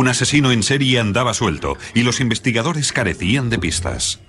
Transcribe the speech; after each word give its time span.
Un 0.00 0.08
asesino 0.08 0.50
en 0.50 0.62
serie 0.62 0.98
andaba 0.98 1.34
suelto 1.34 1.76
y 1.92 2.04
los 2.04 2.20
investigadores 2.20 2.90
carecían 2.90 3.50
de 3.50 3.58
pistas. 3.58 4.20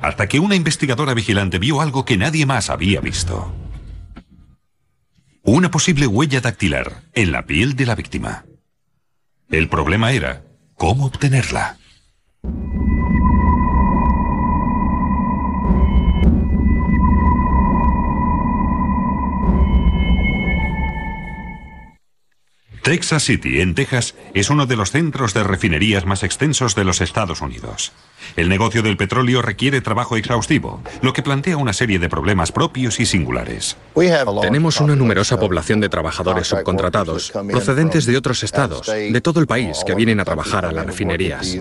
Hasta 0.00 0.26
que 0.26 0.40
una 0.40 0.56
investigadora 0.56 1.14
vigilante 1.14 1.60
vio 1.60 1.80
algo 1.80 2.04
que 2.04 2.16
nadie 2.16 2.44
más 2.44 2.70
había 2.70 3.00
visto. 3.00 3.54
Una 5.44 5.70
posible 5.70 6.08
huella 6.08 6.40
dactilar 6.40 7.04
en 7.12 7.30
la 7.30 7.46
piel 7.46 7.76
de 7.76 7.86
la 7.86 7.94
víctima. 7.94 8.46
El 9.48 9.68
problema 9.68 10.10
era 10.10 10.42
cómo 10.74 11.06
obtenerla. 11.06 11.78
Texas 22.82 23.24
City, 23.24 23.60
en 23.60 23.74
Texas, 23.74 24.14
es 24.32 24.48
uno 24.48 24.66
de 24.66 24.76
los 24.76 24.90
centros 24.90 25.34
de 25.34 25.44
refinerías 25.44 26.06
más 26.06 26.22
extensos 26.22 26.74
de 26.74 26.84
los 26.84 27.00
Estados 27.00 27.42
Unidos. 27.42 27.92
El 28.36 28.48
negocio 28.48 28.82
del 28.82 28.96
petróleo 28.96 29.42
requiere 29.42 29.80
trabajo 29.80 30.16
exhaustivo, 30.16 30.82
lo 31.02 31.12
que 31.12 31.22
plantea 31.22 31.56
una 31.56 31.72
serie 31.72 31.98
de 31.98 32.08
problemas 32.08 32.52
propios 32.52 32.98
y 32.98 33.06
singulares. 33.06 33.76
Tenemos 34.40 34.80
una 34.80 34.96
numerosa 34.96 35.38
población 35.38 35.80
de 35.80 35.88
trabajadores 35.88 36.46
subcontratados, 36.46 37.32
procedentes 37.50 38.06
de 38.06 38.16
otros 38.16 38.42
estados, 38.42 38.86
de 38.86 39.20
todo 39.20 39.40
el 39.40 39.46
país, 39.46 39.78
que 39.86 39.94
vienen 39.94 40.20
a 40.20 40.24
trabajar 40.24 40.64
a 40.64 40.72
las 40.72 40.86
refinerías. 40.86 41.58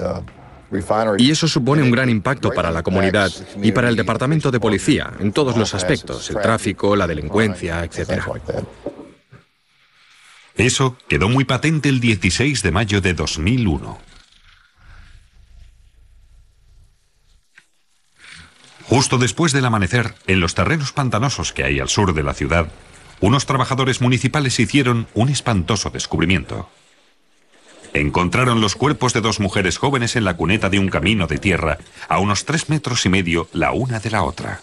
Y 1.17 1.31
eso 1.31 1.47
supone 1.47 1.81
un 1.81 1.91
gran 1.91 2.09
impacto 2.09 2.51
para 2.51 2.71
la 2.71 2.83
comunidad 2.83 3.31
y 3.61 3.71
para 3.71 3.89
el 3.89 3.95
departamento 3.95 4.51
de 4.51 4.59
policía, 4.59 5.11
en 5.19 5.33
todos 5.33 5.57
los 5.57 5.73
aspectos, 5.73 6.29
el 6.29 6.37
tráfico, 6.37 6.95
la 6.95 7.07
delincuencia, 7.07 7.83
etc. 7.83 8.21
Eso 10.59 10.97
quedó 11.07 11.29
muy 11.29 11.45
patente 11.45 11.87
el 11.87 12.01
16 12.01 12.63
de 12.63 12.71
mayo 12.71 12.99
de 12.99 13.13
2001. 13.13 13.97
Justo 18.83 19.17
después 19.17 19.53
del 19.53 19.63
amanecer, 19.63 20.15
en 20.27 20.41
los 20.41 20.55
terrenos 20.55 20.91
pantanosos 20.91 21.53
que 21.53 21.63
hay 21.63 21.79
al 21.79 21.87
sur 21.87 22.13
de 22.13 22.23
la 22.23 22.33
ciudad, 22.33 22.69
unos 23.21 23.45
trabajadores 23.45 24.01
municipales 24.01 24.59
hicieron 24.59 25.07
un 25.13 25.29
espantoso 25.29 25.91
descubrimiento. 25.91 26.69
Encontraron 27.93 28.59
los 28.59 28.75
cuerpos 28.75 29.13
de 29.13 29.21
dos 29.21 29.39
mujeres 29.39 29.77
jóvenes 29.77 30.17
en 30.17 30.25
la 30.25 30.35
cuneta 30.35 30.69
de 30.69 30.79
un 30.79 30.89
camino 30.89 31.25
de 31.27 31.37
tierra, 31.37 31.77
a 32.09 32.19
unos 32.19 32.43
tres 32.43 32.67
metros 32.67 33.05
y 33.05 33.09
medio 33.09 33.47
la 33.53 33.71
una 33.71 34.01
de 34.01 34.09
la 34.09 34.23
otra. 34.23 34.59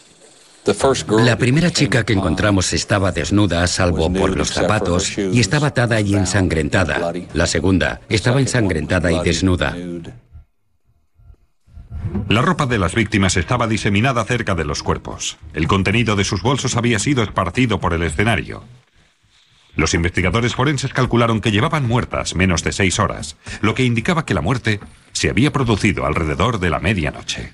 La 1.20 1.38
primera 1.38 1.70
chica 1.70 2.04
que 2.04 2.12
encontramos 2.12 2.72
estaba 2.72 3.12
desnuda, 3.12 3.66
salvo 3.66 4.12
por 4.12 4.36
los 4.36 4.50
zapatos, 4.50 5.16
y 5.16 5.38
estaba 5.38 5.68
atada 5.68 6.00
y 6.00 6.14
ensangrentada. 6.14 7.12
La 7.34 7.46
segunda 7.46 8.00
estaba 8.08 8.40
ensangrentada 8.40 9.12
y 9.12 9.20
desnuda. 9.22 9.76
La 12.28 12.42
ropa 12.42 12.66
de 12.66 12.78
las 12.78 12.94
víctimas 12.94 13.36
estaba 13.36 13.68
diseminada 13.68 14.24
cerca 14.24 14.54
de 14.54 14.64
los 14.64 14.82
cuerpos. 14.82 15.38
El 15.54 15.68
contenido 15.68 16.16
de 16.16 16.24
sus 16.24 16.42
bolsos 16.42 16.76
había 16.76 16.98
sido 16.98 17.22
esparcido 17.22 17.78
por 17.78 17.94
el 17.94 18.02
escenario. 18.02 18.64
Los 19.76 19.94
investigadores 19.94 20.54
forenses 20.54 20.92
calcularon 20.92 21.40
que 21.40 21.52
llevaban 21.52 21.86
muertas 21.86 22.34
menos 22.34 22.64
de 22.64 22.72
seis 22.72 22.98
horas, 22.98 23.36
lo 23.60 23.74
que 23.74 23.84
indicaba 23.84 24.24
que 24.24 24.34
la 24.34 24.40
muerte 24.40 24.80
se 25.12 25.28
había 25.28 25.52
producido 25.52 26.06
alrededor 26.06 26.58
de 26.58 26.70
la 26.70 26.80
medianoche. 26.80 27.52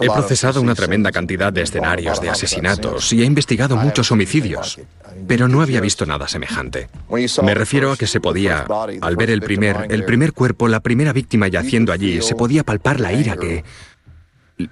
He 0.00 0.06
procesado 0.06 0.60
una 0.62 0.74
tremenda 0.74 1.12
cantidad 1.12 1.52
de 1.52 1.62
escenarios 1.62 2.20
de 2.20 2.30
asesinatos 2.30 3.12
y 3.12 3.22
he 3.22 3.26
investigado 3.26 3.76
muchos 3.76 4.10
homicidios, 4.10 4.80
pero 5.26 5.48
no 5.48 5.60
había 5.60 5.80
visto 5.80 6.06
nada 6.06 6.26
semejante. 6.28 6.88
Me 7.42 7.54
refiero 7.54 7.92
a 7.92 7.96
que 7.96 8.06
se 8.06 8.20
podía, 8.20 8.66
al 9.00 9.16
ver 9.16 9.30
el 9.30 9.42
primer, 9.42 9.88
el 9.90 10.04
primer 10.04 10.32
cuerpo, 10.32 10.66
la 10.66 10.80
primera 10.80 11.12
víctima 11.12 11.48
yaciendo 11.48 11.92
allí, 11.92 12.22
se 12.22 12.34
podía 12.34 12.64
palpar 12.64 13.00
la 13.00 13.12
ira 13.12 13.36
que, 13.36 13.64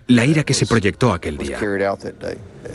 la 0.06 0.24
ira 0.24 0.42
que 0.44 0.54
se 0.54 0.66
proyectó 0.66 1.12
aquel 1.12 1.36
día. 1.36 1.58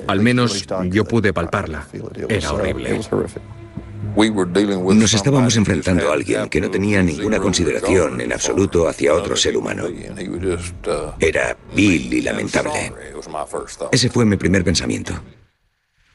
Al 0.07 0.19
menos 0.21 0.65
yo 0.89 1.05
pude 1.05 1.33
palparla. 1.33 1.87
Era 2.29 2.51
horrible. 2.51 3.01
Nos 4.15 5.13
estábamos 5.13 5.55
enfrentando 5.57 6.09
a 6.09 6.13
alguien 6.13 6.49
que 6.49 6.61
no 6.61 6.69
tenía 6.69 7.01
ninguna 7.03 7.39
consideración 7.39 8.21
en 8.21 8.33
absoluto 8.33 8.87
hacia 8.87 9.13
otro 9.13 9.35
ser 9.35 9.57
humano. 9.57 9.85
Era 11.19 11.57
vil 11.75 12.13
y 12.13 12.21
lamentable. 12.21 12.93
Ese 13.91 14.09
fue 14.09 14.25
mi 14.25 14.37
primer 14.37 14.63
pensamiento. 14.63 15.13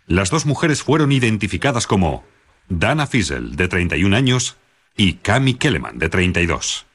Las 0.06 0.30
dos 0.30 0.46
mujeres 0.46 0.82
fueron 0.82 1.12
identificadas 1.12 1.86
como 1.86 2.24
Dana 2.68 3.06
Fiesel, 3.06 3.56
de 3.56 3.68
31 3.68 4.16
años, 4.16 4.56
y 4.96 5.14
Cami 5.14 5.54
Kelleman, 5.54 5.98
de 5.98 6.08
32. 6.08 6.86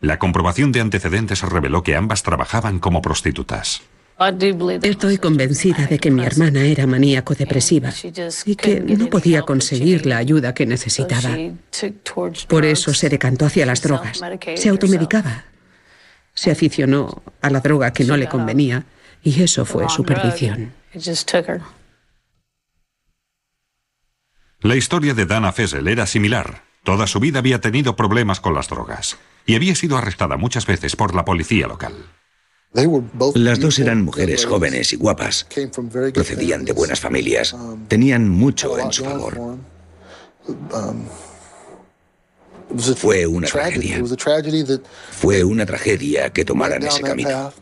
La 0.00 0.18
comprobación 0.18 0.72
de 0.72 0.80
antecedentes 0.80 1.42
reveló 1.42 1.82
que 1.82 1.96
ambas 1.96 2.22
trabajaban 2.22 2.78
como 2.78 3.02
prostitutas. 3.02 3.82
Estoy 4.82 5.18
convencida 5.18 5.86
de 5.86 5.98
que 6.00 6.10
mi 6.10 6.24
hermana 6.24 6.62
era 6.62 6.86
maníaco-depresiva 6.88 7.92
y 8.46 8.56
que 8.56 8.80
no 8.80 9.06
podía 9.08 9.42
conseguir 9.42 10.06
la 10.06 10.16
ayuda 10.16 10.54
que 10.54 10.66
necesitaba. 10.66 11.36
Por 12.48 12.64
eso 12.64 12.92
se 12.94 13.08
decantó 13.08 13.46
hacia 13.46 13.64
las 13.64 13.80
drogas. 13.80 14.20
Se 14.56 14.68
automedicaba. 14.68 15.44
Se 16.34 16.50
aficionó 16.50 17.22
a 17.40 17.50
la 17.50 17.60
droga 17.60 17.92
que 17.92 18.04
no 18.04 18.16
le 18.16 18.28
convenía 18.28 18.84
y 19.22 19.40
eso 19.42 19.64
fue 19.64 19.88
su 19.88 20.04
perdición. 20.04 20.72
La 24.60 24.74
historia 24.74 25.14
de 25.14 25.26
Dana 25.26 25.52
Fessel 25.52 25.86
era 25.86 26.06
similar. 26.06 26.64
Toda 26.82 27.06
su 27.06 27.20
vida 27.20 27.38
había 27.38 27.60
tenido 27.60 27.94
problemas 27.94 28.40
con 28.40 28.54
las 28.54 28.68
drogas 28.68 29.16
y 29.46 29.54
había 29.54 29.76
sido 29.76 29.96
arrestada 29.96 30.36
muchas 30.36 30.66
veces 30.66 30.96
por 30.96 31.14
la 31.14 31.24
policía 31.24 31.68
local. 31.68 31.94
Las 33.34 33.58
dos 33.60 33.78
eran 33.78 34.02
mujeres 34.02 34.44
jóvenes 34.44 34.92
y 34.92 34.96
guapas. 34.96 35.46
Procedían 36.12 36.64
de 36.64 36.72
buenas 36.72 37.00
familias. 37.00 37.56
Tenían 37.88 38.28
mucho 38.28 38.78
en 38.78 38.92
su 38.92 39.04
favor. 39.04 39.58
Fue 42.96 43.26
una 43.26 43.48
tragedia. 43.48 44.02
Fue 45.12 45.42
una 45.44 45.64
tragedia 45.64 46.30
que 46.30 46.44
tomaran 46.44 46.82
ese 46.82 47.02
camino. 47.02 47.52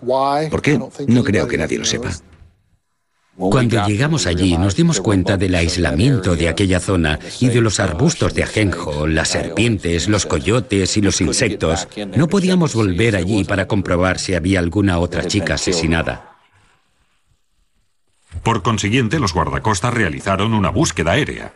¿Por 0.50 0.62
qué? 0.62 0.78
No 1.06 1.24
creo 1.24 1.46
que 1.46 1.58
nadie 1.58 1.78
lo 1.78 1.84
sepa. 1.84 2.10
Cuando 3.36 3.86
llegamos 3.86 4.26
allí 4.26 4.56
nos 4.56 4.76
dimos 4.76 5.00
cuenta 5.00 5.36
del 5.36 5.54
aislamiento 5.54 6.36
de 6.36 6.48
aquella 6.48 6.80
zona 6.80 7.18
y 7.38 7.48
de 7.48 7.60
los 7.60 7.80
arbustos 7.80 8.32
de 8.32 8.42
ajenjo, 8.42 9.06
las 9.06 9.28
serpientes, 9.28 10.08
los 10.08 10.24
coyotes 10.24 10.96
y 10.96 11.02
los 11.02 11.20
insectos. 11.20 11.86
No 12.16 12.28
podíamos 12.28 12.74
volver 12.74 13.14
allí 13.14 13.44
para 13.44 13.68
comprobar 13.68 14.18
si 14.18 14.34
había 14.34 14.58
alguna 14.58 14.98
otra 14.98 15.26
chica 15.26 15.54
asesinada. 15.54 16.36
Por 18.42 18.62
consiguiente, 18.62 19.18
los 19.18 19.34
guardacostas 19.34 19.92
realizaron 19.92 20.54
una 20.54 20.70
búsqueda 20.70 21.12
aérea. 21.12 21.52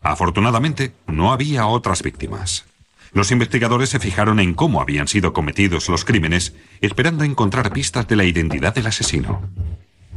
Afortunadamente, 0.00 0.92
no 1.06 1.32
había 1.32 1.66
otras 1.66 2.02
víctimas. 2.02 2.64
Los 3.12 3.32
investigadores 3.32 3.90
se 3.90 3.98
fijaron 3.98 4.40
en 4.40 4.54
cómo 4.54 4.80
habían 4.80 5.08
sido 5.08 5.34
cometidos 5.34 5.90
los 5.90 6.06
crímenes, 6.06 6.54
esperando 6.80 7.24
encontrar 7.24 7.70
pistas 7.72 8.08
de 8.08 8.16
la 8.16 8.24
identidad 8.24 8.74
del 8.74 8.86
asesino. 8.86 9.42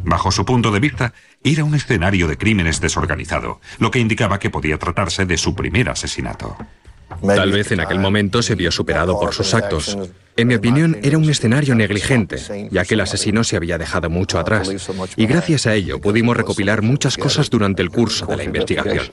Bajo 0.03 0.31
su 0.31 0.45
punto 0.45 0.71
de 0.71 0.79
vista, 0.79 1.13
era 1.43 1.63
un 1.63 1.75
escenario 1.75 2.27
de 2.27 2.37
crímenes 2.37 2.81
desorganizado, 2.81 3.61
lo 3.79 3.91
que 3.91 3.99
indicaba 3.99 4.39
que 4.39 4.49
podía 4.49 4.77
tratarse 4.77 5.25
de 5.25 5.37
su 5.37 5.55
primer 5.55 5.89
asesinato. 5.89 6.57
Tal 7.25 7.51
vez 7.51 7.71
en 7.71 7.79
aquel 7.79 7.99
momento 7.99 8.41
se 8.41 8.55
vio 8.55 8.71
superado 8.71 9.19
por 9.19 9.33
sus 9.33 9.53
actos. 9.53 9.97
En 10.35 10.47
mi 10.47 10.55
opinión, 10.55 10.97
era 11.03 11.17
un 11.17 11.29
escenario 11.29 11.75
negligente, 11.75 12.37
ya 12.71 12.85
que 12.85 12.95
el 12.95 13.01
asesino 13.01 13.43
se 13.43 13.55
había 13.55 13.77
dejado 13.77 14.09
mucho 14.09 14.39
atrás, 14.39 14.69
y 15.15 15.25
gracias 15.25 15.67
a 15.67 15.75
ello 15.75 16.01
pudimos 16.01 16.35
recopilar 16.35 16.81
muchas 16.81 17.17
cosas 17.17 17.49
durante 17.49 17.81
el 17.81 17.89
curso 17.89 18.25
de 18.25 18.37
la 18.37 18.43
investigación. 18.43 19.11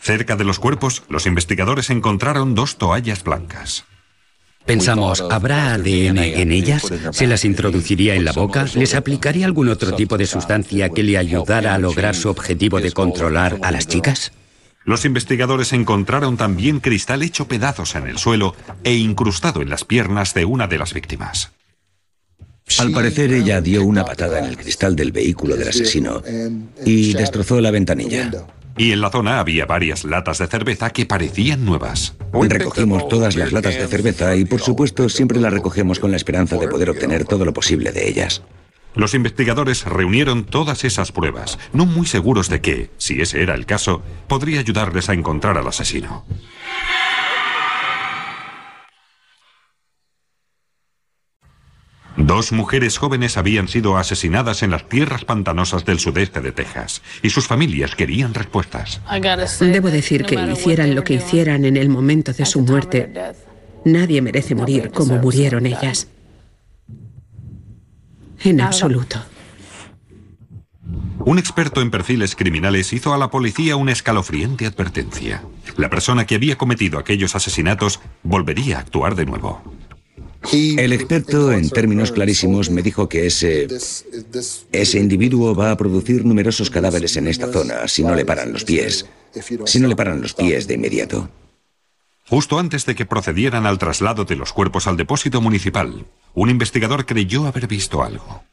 Cerca 0.00 0.36
de 0.36 0.44
los 0.44 0.58
cuerpos, 0.58 1.04
los 1.08 1.26
investigadores 1.26 1.88
encontraron 1.88 2.54
dos 2.54 2.76
toallas 2.76 3.22
blancas. 3.22 3.84
Pensamos, 4.66 5.24
¿habrá 5.30 5.74
ADN 5.74 6.18
en 6.18 6.52
ellas? 6.52 6.82
¿Se 7.12 7.26
las 7.26 7.44
introduciría 7.44 8.14
en 8.14 8.24
la 8.24 8.32
boca? 8.32 8.66
¿Les 8.74 8.94
aplicaría 8.94 9.46
algún 9.46 9.68
otro 9.68 9.94
tipo 9.94 10.16
de 10.16 10.26
sustancia 10.26 10.88
que 10.88 11.02
le 11.02 11.18
ayudara 11.18 11.74
a 11.74 11.78
lograr 11.78 12.14
su 12.14 12.28
objetivo 12.28 12.80
de 12.80 12.92
controlar 12.92 13.58
a 13.62 13.70
las 13.70 13.88
chicas? 13.88 14.32
Los 14.84 15.04
investigadores 15.04 15.72
encontraron 15.72 16.36
también 16.36 16.80
cristal 16.80 17.22
hecho 17.22 17.46
pedazos 17.46 17.94
en 17.94 18.08
el 18.08 18.18
suelo 18.18 18.54
e 18.82 18.94
incrustado 18.94 19.62
en 19.62 19.70
las 19.70 19.84
piernas 19.84 20.34
de 20.34 20.44
una 20.44 20.66
de 20.66 20.78
las 20.78 20.92
víctimas. 20.92 21.52
Al 22.78 22.90
parecer 22.90 23.32
ella 23.32 23.60
dio 23.60 23.84
una 23.84 24.04
patada 24.04 24.38
en 24.38 24.46
el 24.46 24.56
cristal 24.56 24.96
del 24.96 25.12
vehículo 25.12 25.56
del 25.56 25.68
asesino 25.68 26.22
y 26.84 27.12
destrozó 27.12 27.60
la 27.60 27.70
ventanilla. 27.70 28.30
Y 28.76 28.92
en 28.92 29.00
la 29.00 29.10
zona 29.10 29.38
había 29.38 29.66
varias 29.66 30.04
latas 30.04 30.38
de 30.38 30.46
cerveza 30.46 30.90
que 30.90 31.06
parecían 31.06 31.64
nuevas. 31.64 32.14
Recogimos 32.32 33.08
todas 33.08 33.36
las 33.36 33.52
latas 33.52 33.74
de 33.76 33.86
cerveza 33.86 34.34
y 34.36 34.44
por 34.44 34.60
supuesto 34.60 35.08
siempre 35.08 35.40
las 35.40 35.52
recogemos 35.52 35.98
con 35.98 36.10
la 36.10 36.16
esperanza 36.16 36.56
de 36.56 36.68
poder 36.68 36.90
obtener 36.90 37.24
todo 37.24 37.44
lo 37.44 37.52
posible 37.52 37.92
de 37.92 38.08
ellas. 38.08 38.42
Los 38.94 39.14
investigadores 39.14 39.84
reunieron 39.84 40.44
todas 40.44 40.84
esas 40.84 41.12
pruebas, 41.12 41.58
no 41.72 41.86
muy 41.86 42.06
seguros 42.06 42.48
de 42.50 42.60
que, 42.60 42.90
si 42.98 43.22
ese 43.22 43.42
era 43.42 43.54
el 43.54 43.64
caso, 43.64 44.02
podría 44.28 44.60
ayudarles 44.60 45.08
a 45.08 45.14
encontrar 45.14 45.56
al 45.56 45.66
asesino. 45.66 46.26
Dos 52.16 52.52
mujeres 52.52 52.98
jóvenes 52.98 53.36
habían 53.38 53.68
sido 53.68 53.96
asesinadas 53.96 54.62
en 54.62 54.70
las 54.70 54.88
tierras 54.88 55.24
pantanosas 55.24 55.84
del 55.84 55.98
sudeste 55.98 56.40
de 56.40 56.52
Texas 56.52 57.02
y 57.22 57.30
sus 57.30 57.46
familias 57.46 57.94
querían 57.94 58.34
respuestas. 58.34 59.00
Debo 59.60 59.90
decir 59.90 60.24
que 60.24 60.34
hicieran 60.34 60.94
lo 60.94 61.04
que 61.04 61.14
hicieran 61.14 61.64
en 61.64 61.76
el 61.76 61.88
momento 61.88 62.32
de 62.32 62.44
su 62.44 62.60
muerte, 62.60 63.12
nadie 63.84 64.20
merece 64.20 64.54
morir 64.54 64.90
como 64.90 65.16
murieron 65.16 65.66
ellas. 65.66 66.08
En 68.44 68.60
absoluto. 68.60 69.22
Un 71.24 71.38
experto 71.38 71.80
en 71.80 71.90
perfiles 71.90 72.34
criminales 72.34 72.92
hizo 72.92 73.14
a 73.14 73.16
la 73.16 73.30
policía 73.30 73.76
una 73.76 73.92
escalofriante 73.92 74.66
advertencia. 74.66 75.44
La 75.76 75.88
persona 75.88 76.26
que 76.26 76.34
había 76.34 76.58
cometido 76.58 76.98
aquellos 76.98 77.36
asesinatos 77.36 78.00
volvería 78.24 78.78
a 78.78 78.80
actuar 78.80 79.14
de 79.14 79.24
nuevo. 79.24 79.62
El 80.50 80.92
experto, 80.92 81.52
en 81.52 81.70
términos 81.70 82.12
clarísimos, 82.12 82.68
me 82.70 82.82
dijo 82.82 83.08
que 83.08 83.26
ese, 83.26 83.68
ese 84.72 84.98
individuo 84.98 85.54
va 85.54 85.70
a 85.70 85.76
producir 85.76 86.24
numerosos 86.24 86.68
cadáveres 86.68 87.16
en 87.16 87.28
esta 87.28 87.50
zona 87.52 87.86
si 87.88 88.02
no 88.02 88.14
le 88.14 88.24
paran 88.24 88.52
los 88.52 88.64
pies. 88.64 89.06
Si 89.66 89.80
no 89.80 89.88
le 89.88 89.96
paran 89.96 90.20
los 90.20 90.34
pies 90.34 90.66
de 90.66 90.74
inmediato. 90.74 91.30
Justo 92.28 92.58
antes 92.58 92.86
de 92.86 92.94
que 92.94 93.06
procedieran 93.06 93.66
al 93.66 93.78
traslado 93.78 94.24
de 94.24 94.36
los 94.36 94.52
cuerpos 94.52 94.86
al 94.86 94.96
depósito 94.96 95.40
municipal, 95.40 96.06
un 96.34 96.50
investigador 96.50 97.06
creyó 97.06 97.46
haber 97.46 97.66
visto 97.66 98.02
algo. 98.02 98.44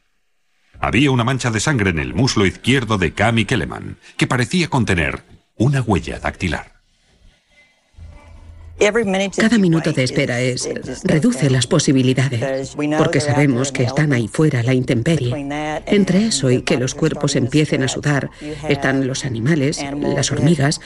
Había 0.80 1.10
una 1.10 1.24
mancha 1.24 1.50
de 1.50 1.60
sangre 1.60 1.90
en 1.90 1.98
el 1.98 2.14
muslo 2.14 2.46
izquierdo 2.46 2.98
de 2.98 3.12
Cami 3.12 3.44
Kelleman, 3.44 3.98
que 4.16 4.26
parecía 4.26 4.68
contener 4.68 5.24
una 5.56 5.82
huella 5.82 6.18
dactilar. 6.18 6.79
Cada 9.36 9.58
minuto 9.58 9.92
de 9.92 10.04
espera 10.04 10.40
es 10.40 10.68
reduce 11.04 11.50
las 11.50 11.66
posibilidades, 11.66 12.74
porque 12.96 13.20
sabemos 13.20 13.72
que 13.72 13.82
están 13.82 14.12
ahí 14.12 14.26
fuera 14.26 14.62
la 14.62 14.72
intemperie. 14.72 15.34
Entre 15.86 16.26
eso 16.26 16.50
y 16.50 16.62
que 16.62 16.78
los 16.78 16.94
cuerpos 16.94 17.36
empiecen 17.36 17.82
a 17.82 17.88
sudar, 17.88 18.30
están 18.68 19.06
los 19.06 19.24
animales, 19.24 19.84
las 19.98 20.32
hormigas, 20.32 20.80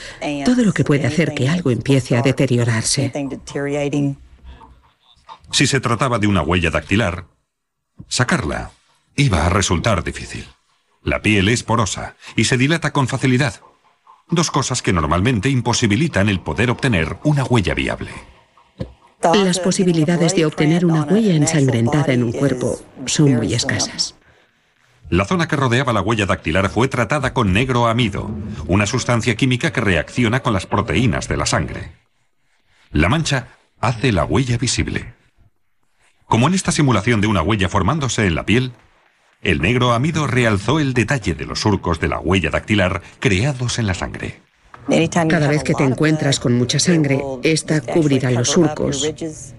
todo 0.45 0.65
lo 0.65 0.73
que 0.73 0.85
puede 0.85 1.07
hacer 1.07 1.35
que 1.35 1.49
algo 1.49 1.71
empiece 1.71 2.17
a 2.17 2.23
deteriorarse. 2.23 3.13
Si 5.53 5.67
se 5.67 5.81
trataba 5.81 6.19
de 6.19 6.27
una 6.27 6.43
huella 6.43 6.71
dactilar, 6.71 7.27
sacarla 8.09 8.73
iba 9.17 9.47
a 9.47 9.49
resultar 9.49 10.03
difícil. 10.03 10.47
La 11.03 11.23
piel 11.23 11.49
es 11.49 11.63
porosa 11.63 12.17
y 12.35 12.45
se 12.45 12.57
dilata 12.57 12.93
con 12.93 13.07
facilidad. 13.07 13.61
Dos 14.31 14.51
cosas 14.51 14.83
que 14.83 14.93
normalmente 14.93 15.51
imposibilitan 15.51 16.29
el 16.29 16.41
poder 16.41 16.71
obtener 16.71 17.19
una 17.25 17.45
huella 17.45 17.75
viable. 17.75 18.11
Las 19.23 19.59
posibilidades 19.59 20.35
de 20.35 20.47
obtener 20.47 20.85
una 20.85 21.03
huella 21.03 21.35
ensangrentada 21.35 22.13
en 22.13 22.25
un 22.25 22.33
cuerpo 22.33 22.79
son 23.07 23.35
muy 23.35 23.55
escasas. 23.55 24.17
La 25.11 25.25
zona 25.25 25.49
que 25.49 25.57
rodeaba 25.57 25.93
la 25.93 26.01
huella 26.01 26.27
dactilar 26.27 26.71
fue 26.71 26.89
tratada 26.89 27.35
con 27.35 27.53
negro 27.53 27.87
amido, 27.87 28.31
una 28.67 28.87
sustancia 28.87 29.37
química 29.37 29.73
que 29.73 29.81
reacciona 29.81 30.41
con 30.41 30.53
las 30.53 30.67
proteínas 30.67 31.29
de 31.29 31.37
la 31.37 31.47
sangre. 31.47 31.93
La 32.91 33.09
mancha 33.09 33.49
hace 33.81 34.13
la 34.13 34.25
huella 34.25 34.57
visible. 34.57 35.15
Como 36.27 36.49
en 36.49 36.55
esta 36.55 36.73
simulación 36.73 37.21
de 37.21 37.27
una 37.27 37.43
huella 37.43 37.69
formándose 37.69 38.27
en 38.27 38.35
la 38.35 38.47
piel, 38.47 38.73
el 39.45 39.61
negro 39.61 39.93
amido 39.93 40.27
realzó 40.27 40.81
el 40.81 40.95
detalle 40.95 41.35
de 41.35 41.47
los 41.47 41.61
surcos 41.61 42.01
de 42.01 42.09
la 42.09 42.19
huella 42.19 42.51
dactilar 42.51 43.03
creados 43.21 43.79
en 43.79 43.87
la 43.87 43.95
sangre. 43.95 44.41
Cada 45.29 45.49
vez 45.49 45.63
que 45.63 45.75
te 45.75 45.85
encuentras 45.85 46.41
con 46.41 46.55
mucha 46.55 46.79
sangre, 46.79 47.23
esta 47.43 47.81
cubrirá 47.81 48.31
los 48.31 48.51
surcos, 48.51 49.15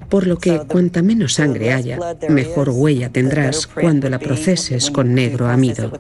por 0.09 0.27
lo 0.27 0.37
que 0.37 0.59
cuanta 0.59 1.01
menos 1.01 1.33
sangre 1.33 1.73
haya, 1.73 1.97
mejor 2.29 2.69
huella 2.69 3.11
tendrás 3.11 3.65
cuando 3.65 4.09
la 4.09 4.19
proceses 4.19 4.91
con 4.91 5.15
negro 5.15 5.47
amido. 5.47 5.91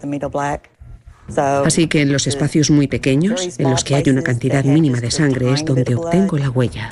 Así 1.65 1.87
que 1.87 2.01
en 2.01 2.11
los 2.11 2.27
espacios 2.27 2.69
muy 2.69 2.87
pequeños, 2.87 3.57
en 3.57 3.71
los 3.71 3.83
que 3.83 3.95
hay 3.95 4.03
una 4.09 4.21
cantidad 4.21 4.63
mínima 4.63 4.99
de 4.99 5.09
sangre, 5.09 5.53
es 5.53 5.65
donde 5.65 5.95
obtengo 5.95 6.37
la 6.37 6.51
huella. 6.51 6.91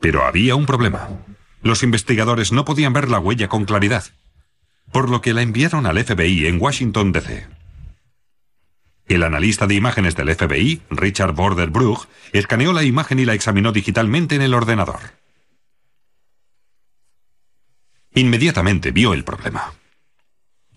Pero 0.00 0.24
había 0.24 0.54
un 0.54 0.66
problema. 0.66 1.08
Los 1.62 1.82
investigadores 1.82 2.52
no 2.52 2.64
podían 2.64 2.92
ver 2.92 3.08
la 3.08 3.18
huella 3.18 3.48
con 3.48 3.64
claridad, 3.64 4.04
por 4.92 5.08
lo 5.08 5.20
que 5.20 5.34
la 5.34 5.42
enviaron 5.42 5.86
al 5.86 6.02
FBI 6.02 6.46
en 6.46 6.60
Washington, 6.60 7.12
D.C. 7.12 7.46
El 9.08 9.22
analista 9.22 9.66
de 9.66 9.74
imágenes 9.74 10.16
del 10.16 10.34
FBI, 10.34 10.82
Richard 10.90 11.32
Borderbruch, 11.32 12.06
escaneó 12.32 12.72
la 12.72 12.84
imagen 12.84 13.18
y 13.18 13.24
la 13.24 13.34
examinó 13.34 13.72
digitalmente 13.72 14.34
en 14.34 14.42
el 14.42 14.54
ordenador. 14.54 15.00
Inmediatamente 18.14 18.90
vio 18.90 19.14
el 19.14 19.24
problema. 19.24 19.72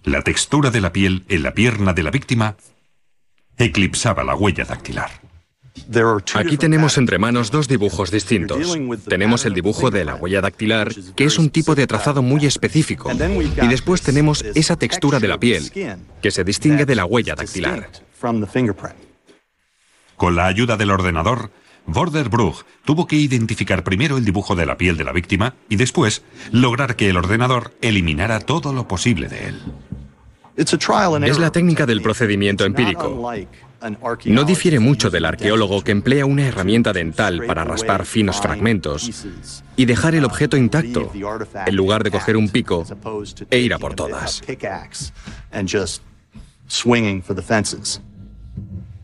La 0.04 0.22
textura 0.22 0.72
de 0.72 0.82
la 0.82 0.94
piel 0.94 1.26
en 1.28 1.44
la 1.44 1.54
pierna 1.54 1.94
de 1.94 2.04
la 2.04 2.12
víctima 2.12 2.56
eclipsaba 3.58 4.24
la 4.24 4.36
huella 4.36 4.64
dactilar. 4.64 5.31
Aquí 6.36 6.58
tenemos 6.58 6.98
entre 6.98 7.18
manos 7.18 7.52
dos 7.52 7.68
dibujos 7.68 8.12
distintos. 8.12 8.78
Tenemos 9.08 9.46
el 9.46 9.54
dibujo 9.54 9.90
de 9.90 10.06
la 10.06 10.16
huella 10.16 10.42
dactilar, 10.42 10.94
que 11.16 11.26
es 11.26 11.40
un 11.40 11.50
tipo 11.50 11.76
de 11.76 11.88
trazado 11.88 12.22
muy 12.22 12.46
específico, 12.46 13.12
y 13.62 13.68
después 13.68 14.02
tenemos 14.02 14.44
esa 14.56 14.76
textura 14.76 15.20
de 15.20 15.28
la 15.28 15.40
piel, 15.40 15.72
que 16.22 16.32
se 16.32 16.44
distingue 16.44 16.86
de 16.86 16.96
la 16.96 17.06
huella 17.06 17.36
dactilar. 17.36 17.90
Con 20.18 20.36
la 20.36 20.46
ayuda 20.46 20.78
del 20.78 20.92
ordenador, 20.92 21.52
Borderbruch 21.88 22.64
tuvo 22.86 23.08
que 23.08 23.16
identificar 23.16 23.84
primero 23.84 24.18
el 24.18 24.26
dibujo 24.26 24.56
de 24.56 24.66
la 24.66 24.78
piel 24.78 24.98
de 24.98 25.04
la 25.04 25.12
víctima 25.12 25.56
y 25.68 25.78
después 25.78 26.24
lograr 26.52 26.96
que 26.96 27.10
el 27.10 27.18
ordenador 27.18 27.74
eliminara 27.82 28.40
todo 28.40 28.72
lo 28.72 28.88
posible 28.88 29.28
de 29.28 29.48
él. 29.48 29.62
Es 30.56 31.40
la 31.40 31.52
técnica 31.52 31.86
del 31.86 32.02
procedimiento 32.02 32.66
empírico. 32.66 33.32
No 34.26 34.44
difiere 34.44 34.80
mucho 34.80 35.10
del 35.10 35.26
arqueólogo 35.26 35.84
que 35.84 35.92
emplea 35.92 36.26
una 36.26 36.46
herramienta 36.46 36.94
dental 36.94 37.44
para 37.48 37.64
raspar 37.64 38.06
finos 38.06 38.40
fragmentos 38.40 39.26
y 39.76 39.86
dejar 39.86 40.16
el 40.16 40.26
objeto 40.26 40.58
intacto, 40.58 41.12
en 41.66 41.76
lugar 41.76 42.04
de 42.04 42.12
coger 42.12 42.38
un 42.38 42.50
pico 42.50 42.86
e 43.50 43.60
ir 43.60 43.74
a 43.74 43.80
por 43.80 43.96
todas. 43.96 44.42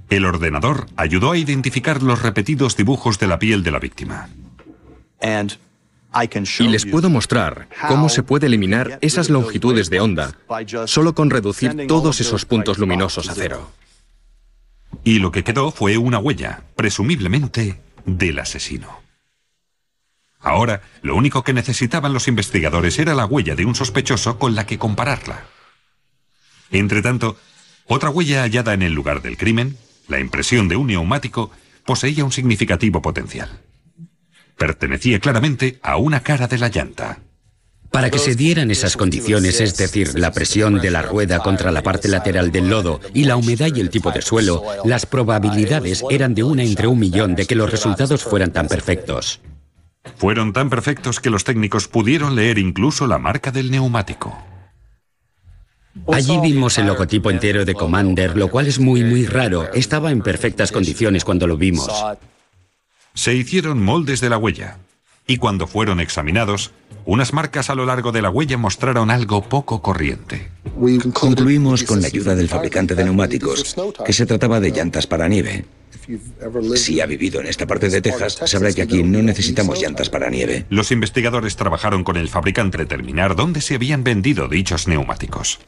El 0.10 0.26
ordenador 0.26 0.86
ayudó 0.96 1.32
a 1.32 1.38
identificar 1.38 2.02
los 2.04 2.22
repetidos 2.22 2.78
dibujos 2.78 3.20
de 3.20 3.28
la 3.28 3.40
piel 3.40 3.64
de 3.64 3.72
la 3.72 3.80
víctima. 3.80 4.30
Y 6.60 6.68
les 6.68 6.86
puedo 6.86 7.10
mostrar 7.10 7.68
cómo 7.88 8.10
se 8.10 8.24
puede 8.24 8.48
eliminar 8.48 8.98
esas 9.02 9.30
longitudes 9.30 9.90
de 9.90 10.00
onda 10.00 10.36
solo 10.86 11.14
con 11.14 11.30
reducir 11.30 11.88
todos 11.88 12.22
esos 12.22 12.46
puntos 12.46 12.78
luminosos 12.78 13.30
a 13.30 13.36
cero. 13.36 13.72
Y 15.08 15.20
lo 15.20 15.32
que 15.32 15.46
quedó 15.46 15.72
fue 15.72 15.98
una 15.98 16.20
huella, 16.20 16.64
presumiblemente 16.76 17.80
del 18.06 18.40
asesino. 18.40 19.00
Ahora, 20.38 20.82
lo 21.02 21.16
único 21.16 21.46
que 21.46 21.54
necesitaban 21.54 22.12
los 22.12 22.28
investigadores 22.28 23.00
era 23.00 23.16
la 23.16 23.26
huella 23.26 23.56
de 23.56 23.64
un 23.64 23.74
sospechoso 23.74 24.38
con 24.38 24.54
la 24.54 24.66
que 24.66 24.78
compararla. 24.78 25.46
Entretanto, 26.72 27.38
otra 27.86 28.10
huella 28.10 28.42
hallada 28.42 28.74
en 28.74 28.82
el 28.82 28.92
lugar 28.92 29.22
del 29.22 29.38
crimen, 29.38 29.78
la 30.10 30.20
impresión 30.20 30.68
de 30.68 30.76
un 30.76 30.88
neumático, 30.88 31.52
poseía 31.86 32.26
un 32.26 32.34
significativo 32.34 33.02
potencial. 33.02 33.62
Pertenecía 34.58 35.22
claramente 35.22 35.80
a 35.84 35.96
una 35.96 36.20
cara 36.20 36.48
de 36.48 36.58
la 36.58 36.68
llanta. 36.68 37.20
Para 37.92 38.10
que 38.10 38.20
se 38.20 38.36
dieran 38.36 38.70
esas 38.70 38.98
condiciones, 38.98 39.60
es 39.62 39.78
decir, 39.78 40.20
la 40.20 40.32
presión 40.32 40.80
de 40.80 40.92
la 40.92 41.02
rueda 41.02 41.40
contra 41.40 41.72
la 41.72 41.84
parte 41.84 42.08
lateral 42.08 42.52
del 42.52 42.70
lodo 42.70 43.00
y 43.14 43.24
la 43.24 43.38
humedad 43.38 43.70
y 43.74 43.80
el 43.80 43.90
tipo 43.90 44.12
de 44.12 44.22
suelo, 44.22 44.64
las 44.84 45.06
probabilidades 45.06 46.04
eran 46.10 46.36
de 46.36 46.44
una 46.44 46.64
entre 46.64 46.88
un 46.88 47.00
millón 47.00 47.36
de 47.36 47.46
que 47.46 47.56
los 47.56 47.72
resultados 47.72 48.24
fueran 48.24 48.52
tan 48.52 48.68
perfectos. 48.68 49.40
Fueron 50.16 50.54
tan 50.54 50.70
perfectos 50.70 51.20
que 51.20 51.30
los 51.30 51.44
técnicos 51.44 51.88
pudieron 51.88 52.36
leer 52.36 52.58
incluso 52.58 53.08
la 53.08 53.18
marca 53.18 53.52
del 53.52 53.72
neumático. 53.72 54.38
Allí 56.14 56.40
vimos 56.40 56.78
el 56.78 56.88
logotipo 56.88 57.32
entero 57.32 57.66
de 57.66 57.74
Commander, 57.74 58.38
lo 58.38 58.50
cual 58.50 58.68
es 58.68 58.80
muy 58.80 59.04
muy 59.04 59.26
raro. 59.26 59.72
Estaba 59.74 60.12
en 60.12 60.22
perfectas 60.22 60.72
condiciones 60.72 61.26
cuando 61.26 61.48
lo 61.48 61.58
vimos. 61.58 61.90
Se 63.14 63.34
hicieron 63.34 63.82
moldes 63.82 64.22
de 64.22 64.30
la 64.30 64.38
huella, 64.38 64.78
Y 65.28 65.38
cuando 65.38 65.68
fueron 65.68 66.00
examinados, 66.00 66.72
unas 67.06 67.34
marcas 67.34 67.70
a 67.70 67.76
lo 67.76 67.86
largo 67.86 68.14
de 68.14 68.22
la 68.22 68.30
huella 68.30 68.58
mostraron 68.58 69.12
algo 69.12 69.42
poco 69.44 69.82
corriente. 69.82 70.50
Concluimos 71.14 71.84
con 71.84 72.02
la 72.02 72.08
ayuda 72.08 72.34
del 72.34 72.48
fabricante 72.48 72.96
de 72.96 73.04
neumáticos 73.04 73.76
que 74.06 74.14
se 74.14 74.26
trataba 74.26 74.62
de 74.62 74.72
llantas 74.72 75.06
para 75.06 75.28
nieve. 75.28 75.66
Si 76.76 77.02
ha 77.02 77.06
vivido 77.06 77.42
en 77.42 77.48
esta 77.48 77.68
parte 77.68 77.90
de 77.90 78.02
Texas, 78.02 78.40
sabrá 78.46 78.72
que 78.72 78.82
aquí 78.82 79.04
no 79.04 79.22
necesitamos 79.22 79.82
llantas 79.82 80.10
para 80.10 80.30
nieve. 80.30 80.66
Los 80.70 80.92
investigadores 80.92 81.58
trabajaron 81.58 82.06
con 82.06 82.16
el 82.16 82.30
fabricante 82.30 82.78
determinar 82.78 83.36
dónde 83.36 83.60
se 83.60 83.76
habían 83.76 84.06
vendido 84.06 84.48
dichos 84.48 84.88
neumáticos. 84.88 85.60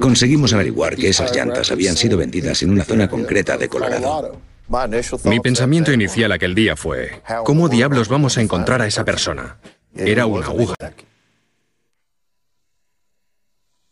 Conseguimos 0.00 0.52
averiguar 0.52 0.96
que 0.96 1.08
esas 1.08 1.34
llantas 1.34 1.70
habían 1.70 1.96
sido 1.96 2.16
vendidas 2.16 2.62
en 2.62 2.70
una 2.70 2.84
zona 2.84 3.08
concreta 3.08 3.56
de 3.56 3.68
Colorado. 3.68 4.40
Mi 5.24 5.40
pensamiento 5.40 5.92
inicial 5.92 6.32
aquel 6.32 6.54
día 6.54 6.76
fue, 6.76 7.22
¿cómo 7.44 7.68
diablos 7.68 8.08
vamos 8.08 8.36
a 8.36 8.42
encontrar 8.42 8.82
a 8.82 8.86
esa 8.86 9.04
persona? 9.04 9.58
Era 9.94 10.26
una 10.26 10.46
aguja. 10.46 10.74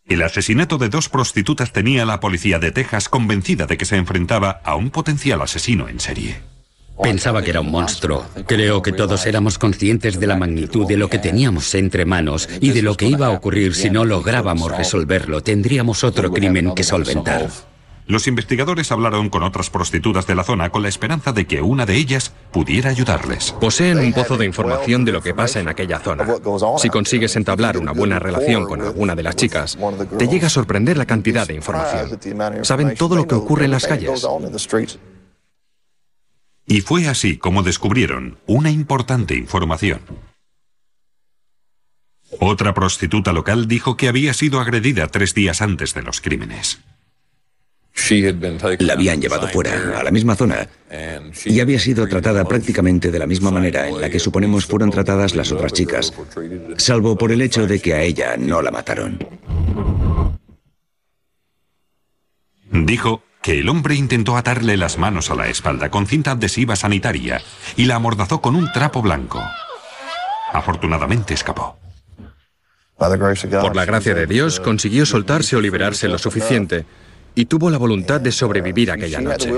El 0.06 0.22
asesinato 0.22 0.76
de 0.76 0.88
dos 0.88 1.08
prostitutas 1.08 1.72
tenía 1.72 2.02
a 2.02 2.06
la 2.06 2.20
policía 2.20 2.58
de 2.58 2.72
Texas 2.72 3.08
convencida 3.08 3.66
de 3.66 3.76
que 3.78 3.84
se 3.84 3.96
enfrentaba 3.96 4.60
a 4.64 4.76
un 4.76 4.90
potencial 4.90 5.40
asesino 5.40 5.88
en 5.88 5.98
serie. 5.98 6.40
Pensaba 7.02 7.42
que 7.42 7.50
era 7.50 7.60
un 7.60 7.70
monstruo. 7.70 8.26
Creo 8.46 8.82
que 8.82 8.92
todos 8.92 9.26
éramos 9.26 9.58
conscientes 9.58 10.20
de 10.20 10.26
la 10.26 10.36
magnitud 10.36 10.86
de 10.86 10.96
lo 10.96 11.08
que 11.08 11.18
teníamos 11.18 11.74
entre 11.74 12.04
manos 12.04 12.48
y 12.60 12.70
de 12.70 12.82
lo 12.82 12.96
que 12.96 13.06
iba 13.06 13.26
a 13.26 13.30
ocurrir 13.30 13.74
si 13.74 13.90
no 13.90 14.04
lográbamos 14.04 14.76
resolverlo. 14.76 15.40
Tendríamos 15.40 16.04
otro 16.04 16.32
crimen 16.32 16.74
que 16.74 16.84
solventar. 16.84 17.48
Los 18.06 18.26
investigadores 18.26 18.92
hablaron 18.92 19.30
con 19.30 19.42
otras 19.42 19.70
prostitutas 19.70 20.26
de 20.26 20.34
la 20.34 20.44
zona 20.44 20.68
con 20.70 20.82
la 20.82 20.88
esperanza 20.88 21.32
de 21.32 21.46
que 21.46 21.62
una 21.62 21.86
de 21.86 21.96
ellas 21.96 22.34
pudiera 22.52 22.90
ayudarles. 22.90 23.52
Poseen 23.52 23.98
un 23.98 24.12
pozo 24.12 24.36
de 24.36 24.44
información 24.44 25.04
de 25.06 25.12
lo 25.12 25.22
que 25.22 25.32
pasa 25.32 25.60
en 25.60 25.68
aquella 25.68 25.98
zona. 26.00 26.26
Si 26.76 26.90
consigues 26.90 27.34
entablar 27.36 27.78
una 27.78 27.92
buena 27.92 28.18
relación 28.18 28.66
con 28.66 28.82
alguna 28.82 29.14
de 29.14 29.22
las 29.22 29.36
chicas, 29.36 29.78
te 30.18 30.28
llega 30.28 30.48
a 30.48 30.50
sorprender 30.50 30.98
la 30.98 31.06
cantidad 31.06 31.46
de 31.46 31.54
información. 31.54 32.64
Saben 32.64 32.94
todo 32.94 33.16
lo 33.16 33.26
que 33.26 33.36
ocurre 33.36 33.64
en 33.64 33.70
las 33.70 33.86
calles. 33.86 34.26
Y 36.66 36.80
fue 36.82 37.08
así 37.08 37.38
como 37.38 37.62
descubrieron 37.62 38.38
una 38.46 38.70
importante 38.70 39.34
información. 39.34 40.00
Otra 42.40 42.74
prostituta 42.74 43.32
local 43.32 43.68
dijo 43.68 43.96
que 43.96 44.08
había 44.08 44.34
sido 44.34 44.60
agredida 44.60 45.06
tres 45.08 45.34
días 45.34 45.62
antes 45.62 45.94
de 45.94 46.02
los 46.02 46.20
crímenes. 46.20 46.80
La 48.80 48.94
habían 48.94 49.20
llevado 49.20 49.48
fuera, 49.48 49.98
a 49.98 50.02
la 50.02 50.10
misma 50.10 50.34
zona, 50.34 50.68
y 51.44 51.60
había 51.60 51.78
sido 51.78 52.06
tratada 52.08 52.44
prácticamente 52.44 53.10
de 53.10 53.18
la 53.18 53.26
misma 53.26 53.50
manera 53.50 53.88
en 53.88 54.00
la 54.00 54.10
que 54.10 54.18
suponemos 54.18 54.66
fueron 54.66 54.90
tratadas 54.90 55.34
las 55.34 55.52
otras 55.52 55.72
chicas, 55.72 56.12
salvo 56.76 57.16
por 57.16 57.30
el 57.32 57.40
hecho 57.40 57.66
de 57.66 57.80
que 57.80 57.94
a 57.94 58.02
ella 58.02 58.36
no 58.36 58.60
la 58.62 58.70
mataron. 58.70 59.18
Dijo 62.70 63.22
que 63.40 63.60
el 63.60 63.68
hombre 63.68 63.94
intentó 63.94 64.36
atarle 64.36 64.76
las 64.76 64.98
manos 64.98 65.30
a 65.30 65.36
la 65.36 65.48
espalda 65.48 65.90
con 65.90 66.06
cinta 66.06 66.32
adhesiva 66.32 66.76
sanitaria 66.76 67.40
y 67.76 67.84
la 67.84 67.94
amordazó 67.94 68.40
con 68.40 68.56
un 68.56 68.72
trapo 68.72 69.02
blanco. 69.02 69.40
Afortunadamente 70.52 71.34
escapó. 71.34 71.78
Por 72.96 73.76
la 73.76 73.84
gracia 73.84 74.14
de 74.14 74.26
Dios, 74.26 74.60
consiguió 74.60 75.06
soltarse 75.06 75.56
o 75.56 75.60
liberarse 75.60 76.08
lo 76.08 76.18
suficiente 76.18 76.86
y 77.34 77.46
tuvo 77.46 77.70
la 77.70 77.78
voluntad 77.78 78.20
de 78.20 78.32
sobrevivir 78.32 78.90
aquella 78.90 79.20
noche. 79.20 79.52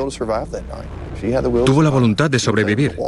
Tuvo 1.65 1.83
la 1.83 1.91
voluntad 1.91 2.31
de 2.31 2.39
sobrevivir 2.39 2.99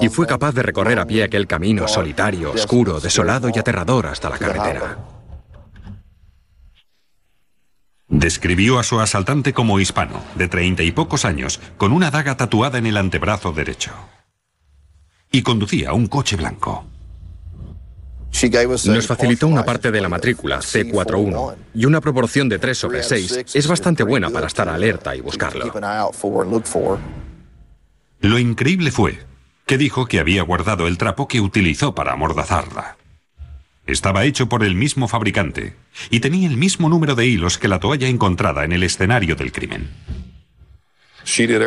y 0.00 0.08
fue 0.08 0.26
capaz 0.26 0.52
de 0.52 0.62
recorrer 0.62 0.98
a 0.98 1.06
pie 1.06 1.24
aquel 1.24 1.46
camino 1.46 1.88
solitario, 1.88 2.52
oscuro, 2.52 3.00
desolado 3.00 3.50
y 3.54 3.58
aterrador 3.58 4.06
hasta 4.06 4.28
la 4.28 4.38
carretera. 4.38 4.98
Describió 8.08 8.78
a 8.78 8.84
su 8.84 9.00
asaltante 9.00 9.52
como 9.52 9.80
hispano, 9.80 10.22
de 10.36 10.48
treinta 10.48 10.82
y 10.82 10.92
pocos 10.92 11.24
años, 11.24 11.60
con 11.76 11.92
una 11.92 12.10
daga 12.10 12.36
tatuada 12.36 12.78
en 12.78 12.86
el 12.86 12.96
antebrazo 12.96 13.52
derecho. 13.52 13.92
Y 15.32 15.42
conducía 15.42 15.92
un 15.92 16.06
coche 16.06 16.36
blanco. 16.36 16.84
Nos 18.86 19.06
facilitó 19.06 19.46
una 19.46 19.64
parte 19.64 19.90
de 19.90 20.00
la 20.00 20.08
matrícula, 20.08 20.58
C41, 20.58 21.54
y 21.74 21.84
una 21.86 22.00
proporción 22.00 22.48
de 22.48 22.58
3 22.58 22.76
sobre 22.76 23.02
6 23.02 23.44
es 23.54 23.66
bastante 23.66 24.02
buena 24.02 24.30
para 24.30 24.46
estar 24.46 24.68
alerta 24.68 25.16
y 25.16 25.20
buscarlo. 25.20 25.72
Lo 28.20 28.38
increíble 28.38 28.90
fue 28.90 29.18
que 29.66 29.78
dijo 29.78 30.06
que 30.06 30.20
había 30.20 30.42
guardado 30.42 30.86
el 30.86 30.98
trapo 30.98 31.28
que 31.28 31.40
utilizó 31.40 31.94
para 31.94 32.12
amordazarla. 32.12 32.96
Estaba 33.86 34.24
hecho 34.24 34.48
por 34.48 34.64
el 34.64 34.74
mismo 34.74 35.08
fabricante 35.08 35.74
y 36.10 36.20
tenía 36.20 36.48
el 36.48 36.56
mismo 36.56 36.88
número 36.88 37.14
de 37.14 37.26
hilos 37.26 37.56
que 37.56 37.68
la 37.68 37.80
toalla 37.80 38.08
encontrada 38.08 38.64
en 38.64 38.72
el 38.72 38.82
escenario 38.82 39.36
del 39.36 39.52
crimen. 39.52 39.88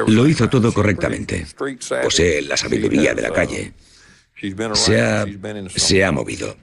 Lo 0.07 0.27
hizo 0.27 0.49
todo 0.49 0.73
correctamente. 0.73 1.45
Posee 2.03 2.41
la 2.41 2.57
sabiduría 2.57 3.13
de 3.13 3.21
la 3.21 3.31
calle. 3.31 3.73
Se 4.75 5.01
ha, 5.01 5.25
se 5.75 6.05
ha 6.05 6.11
movido. 6.11 6.55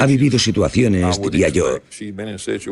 Ha 0.00 0.06
vivido 0.06 0.38
situaciones, 0.38 1.20
diría 1.20 1.48
yo, 1.48 1.80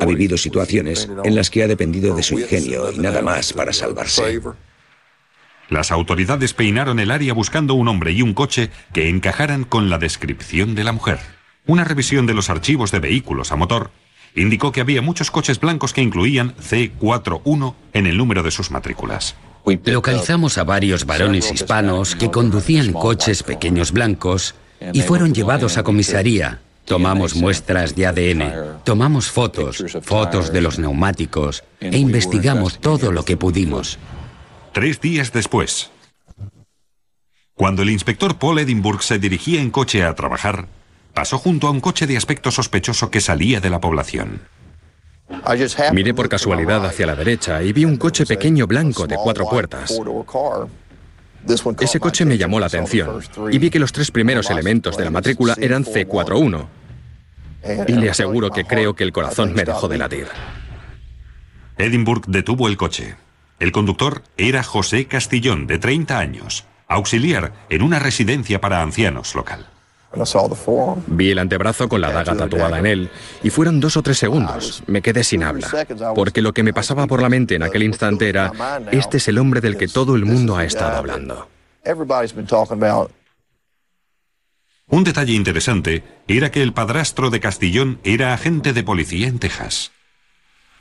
ha 0.00 0.06
vivido 0.06 0.36
situaciones 0.36 1.08
en 1.24 1.34
las 1.34 1.50
que 1.50 1.64
ha 1.64 1.66
dependido 1.66 2.14
de 2.14 2.22
su 2.22 2.38
ingenio 2.38 2.92
y 2.92 2.98
nada 2.98 3.20
más 3.20 3.52
para 3.52 3.72
salvarse. 3.72 4.40
Las 5.68 5.90
autoridades 5.90 6.54
peinaron 6.54 6.98
el 7.00 7.10
área 7.10 7.34
buscando 7.34 7.74
un 7.74 7.88
hombre 7.88 8.12
y 8.12 8.22
un 8.22 8.32
coche 8.32 8.70
que 8.94 9.08
encajaran 9.08 9.64
con 9.64 9.90
la 9.90 9.98
descripción 9.98 10.74
de 10.74 10.84
la 10.84 10.92
mujer. 10.92 11.18
Una 11.66 11.84
revisión 11.84 12.26
de 12.26 12.34
los 12.34 12.48
archivos 12.48 12.90
de 12.92 13.00
vehículos 13.00 13.52
a 13.52 13.56
motor 13.56 13.90
indicó 14.34 14.72
que 14.72 14.80
había 14.80 15.02
muchos 15.02 15.30
coches 15.30 15.58
blancos 15.60 15.92
que 15.92 16.00
incluían 16.00 16.54
C41 16.56 17.74
en 17.92 18.06
el 18.06 18.16
número 18.16 18.42
de 18.42 18.50
sus 18.50 18.70
matrículas. 18.70 19.34
Localizamos 19.84 20.58
a 20.58 20.64
varios 20.64 21.04
varones 21.04 21.50
hispanos 21.52 22.14
que 22.14 22.30
conducían 22.30 22.92
coches 22.92 23.42
pequeños 23.42 23.92
blancos 23.92 24.54
y 24.92 25.02
fueron 25.02 25.34
llevados 25.34 25.76
a 25.78 25.82
comisaría. 25.82 26.60
Tomamos 26.84 27.34
muestras 27.34 27.94
de 27.94 28.06
ADN, 28.06 28.80
tomamos 28.82 29.30
fotos, 29.30 29.84
fotos 30.02 30.52
de 30.52 30.62
los 30.62 30.78
neumáticos 30.78 31.62
e 31.80 31.98
investigamos 31.98 32.78
todo 32.78 33.12
lo 33.12 33.24
que 33.24 33.36
pudimos. 33.36 33.98
Tres 34.72 35.00
días 35.00 35.32
después, 35.32 35.90
cuando 37.54 37.82
el 37.82 37.90
inspector 37.90 38.38
Paul 38.38 38.60
Edinburgh 38.60 39.02
se 39.02 39.18
dirigía 39.18 39.60
en 39.60 39.70
coche 39.70 40.04
a 40.04 40.14
trabajar, 40.14 40.68
pasó 41.12 41.36
junto 41.36 41.66
a 41.66 41.72
un 41.72 41.80
coche 41.80 42.06
de 42.06 42.16
aspecto 42.16 42.50
sospechoso 42.52 43.10
que 43.10 43.20
salía 43.20 43.60
de 43.60 43.68
la 43.68 43.80
población. 43.80 44.40
Miré 45.92 46.14
por 46.14 46.28
casualidad 46.28 46.84
hacia 46.86 47.06
la 47.06 47.14
derecha 47.14 47.62
y 47.62 47.72
vi 47.72 47.84
un 47.84 47.96
coche 47.96 48.24
pequeño 48.26 48.66
blanco 48.66 49.06
de 49.06 49.16
cuatro 49.16 49.46
puertas. 49.48 49.98
Ese 51.80 52.00
coche 52.00 52.24
me 52.24 52.36
llamó 52.36 52.60
la 52.60 52.66
atención 52.66 53.20
y 53.50 53.58
vi 53.58 53.70
que 53.70 53.78
los 53.78 53.92
tres 53.92 54.10
primeros 54.10 54.50
elementos 54.50 54.96
de 54.96 55.04
la 55.04 55.10
matrícula 55.10 55.54
eran 55.58 55.84
C41. 55.84 56.66
Y 57.86 57.92
le 57.92 58.10
aseguro 58.10 58.50
que 58.50 58.64
creo 58.64 58.94
que 58.94 59.04
el 59.04 59.12
corazón 59.12 59.52
me 59.54 59.64
dejó 59.64 59.88
de 59.88 59.98
latir. 59.98 60.26
Edinburgh 61.76 62.24
detuvo 62.26 62.68
el 62.68 62.76
coche. 62.76 63.16
El 63.60 63.72
conductor 63.72 64.22
era 64.36 64.62
José 64.62 65.06
Castillón, 65.06 65.66
de 65.66 65.78
30 65.78 66.18
años, 66.18 66.64
auxiliar 66.86 67.52
en 67.70 67.82
una 67.82 67.98
residencia 67.98 68.60
para 68.60 68.82
ancianos 68.82 69.34
local. 69.34 69.66
Vi 71.06 71.30
el 71.30 71.38
antebrazo 71.38 71.88
con 71.88 72.00
la 72.00 72.10
daga 72.10 72.34
tatuada 72.34 72.78
en 72.78 72.86
él 72.86 73.10
y 73.42 73.50
fueron 73.50 73.78
dos 73.78 73.96
o 73.96 74.02
tres 74.02 74.18
segundos. 74.18 74.82
Me 74.86 75.02
quedé 75.02 75.22
sin 75.22 75.42
habla, 75.42 75.68
porque 76.14 76.40
lo 76.40 76.52
que 76.52 76.62
me 76.62 76.72
pasaba 76.72 77.06
por 77.06 77.20
la 77.20 77.28
mente 77.28 77.56
en 77.56 77.62
aquel 77.62 77.82
instante 77.82 78.28
era, 78.28 78.52
este 78.90 79.18
es 79.18 79.28
el 79.28 79.38
hombre 79.38 79.60
del 79.60 79.76
que 79.76 79.88
todo 79.88 80.16
el 80.16 80.24
mundo 80.24 80.56
ha 80.56 80.64
estado 80.64 80.96
hablando. 80.96 81.48
Un 84.90 85.04
detalle 85.04 85.34
interesante 85.34 86.02
era 86.26 86.50
que 86.50 86.62
el 86.62 86.72
padrastro 86.72 87.28
de 87.28 87.40
Castillón 87.40 88.00
era 88.04 88.32
agente 88.32 88.72
de 88.72 88.82
policía 88.82 89.28
en 89.28 89.38
Texas. 89.38 89.92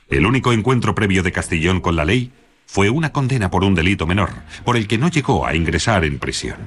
El 0.09 0.25
único 0.25 0.53
encuentro 0.53 0.95
previo 0.95 1.23
de 1.23 1.33
Castillón 1.33 1.81
con 1.81 1.97
la 1.97 2.05
ley 2.05 2.31
fue 2.65 2.89
una 2.89 3.11
condena 3.11 3.51
por 3.51 3.65
un 3.65 3.75
delito 3.75 4.07
menor, 4.07 4.29
por 4.63 4.77
el 4.77 4.87
que 4.87 4.97
no 4.97 5.09
llegó 5.09 5.45
a 5.45 5.55
ingresar 5.55 6.05
en 6.05 6.19
prisión. 6.19 6.57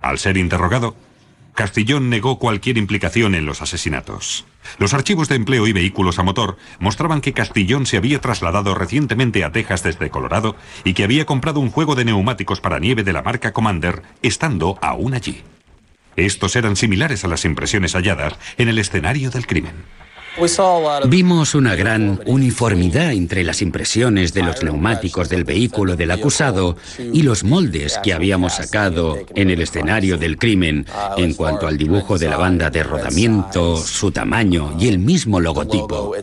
Al 0.00 0.18
ser 0.18 0.36
interrogado, 0.36 0.94
Castillón 1.58 2.08
negó 2.08 2.38
cualquier 2.38 2.78
implicación 2.78 3.34
en 3.34 3.44
los 3.44 3.62
asesinatos. 3.62 4.44
Los 4.78 4.94
archivos 4.94 5.28
de 5.28 5.34
empleo 5.34 5.66
y 5.66 5.72
vehículos 5.72 6.20
a 6.20 6.22
motor 6.22 6.56
mostraban 6.78 7.20
que 7.20 7.32
Castillón 7.32 7.84
se 7.84 7.96
había 7.96 8.20
trasladado 8.20 8.76
recientemente 8.76 9.42
a 9.42 9.50
Texas 9.50 9.82
desde 9.82 10.08
Colorado 10.08 10.54
y 10.84 10.94
que 10.94 11.02
había 11.02 11.24
comprado 11.24 11.58
un 11.58 11.72
juego 11.72 11.96
de 11.96 12.04
neumáticos 12.04 12.60
para 12.60 12.78
nieve 12.78 13.02
de 13.02 13.12
la 13.12 13.22
marca 13.22 13.52
Commander, 13.52 14.02
estando 14.22 14.78
aún 14.82 15.14
allí. 15.14 15.42
Estos 16.14 16.54
eran 16.54 16.76
similares 16.76 17.24
a 17.24 17.28
las 17.28 17.44
impresiones 17.44 17.94
halladas 17.94 18.38
en 18.56 18.68
el 18.68 18.78
escenario 18.78 19.32
del 19.32 19.48
crimen. 19.48 19.74
Vimos 21.06 21.54
una 21.54 21.74
gran 21.74 22.20
uniformidad 22.26 23.12
entre 23.12 23.42
las 23.42 23.60
impresiones 23.60 24.32
de 24.32 24.42
los 24.42 24.62
neumáticos 24.62 25.28
del 25.28 25.44
vehículo 25.44 25.96
del 25.96 26.12
acusado 26.12 26.76
y 27.12 27.22
los 27.22 27.42
moldes 27.42 27.98
que 28.04 28.12
habíamos 28.12 28.54
sacado 28.54 29.18
en 29.34 29.50
el 29.50 29.60
escenario 29.60 30.16
del 30.16 30.38
crimen 30.38 30.86
en 31.16 31.34
cuanto 31.34 31.66
al 31.66 31.76
dibujo 31.76 32.18
de 32.18 32.28
la 32.28 32.36
banda 32.36 32.70
de 32.70 32.84
rodamiento, 32.84 33.76
su 33.76 34.12
tamaño 34.12 34.76
y 34.78 34.88
el 34.88 34.98
mismo 34.98 35.40
logotipo. 35.40 36.14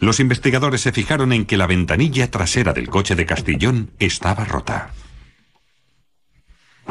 Los 0.00 0.20
investigadores 0.20 0.80
se 0.80 0.92
fijaron 0.92 1.32
en 1.32 1.46
que 1.46 1.56
la 1.56 1.66
ventanilla 1.66 2.30
trasera 2.30 2.72
del 2.72 2.88
coche 2.88 3.14
de 3.14 3.26
Castillón 3.26 3.90
estaba 3.98 4.44
rota. 4.44 4.90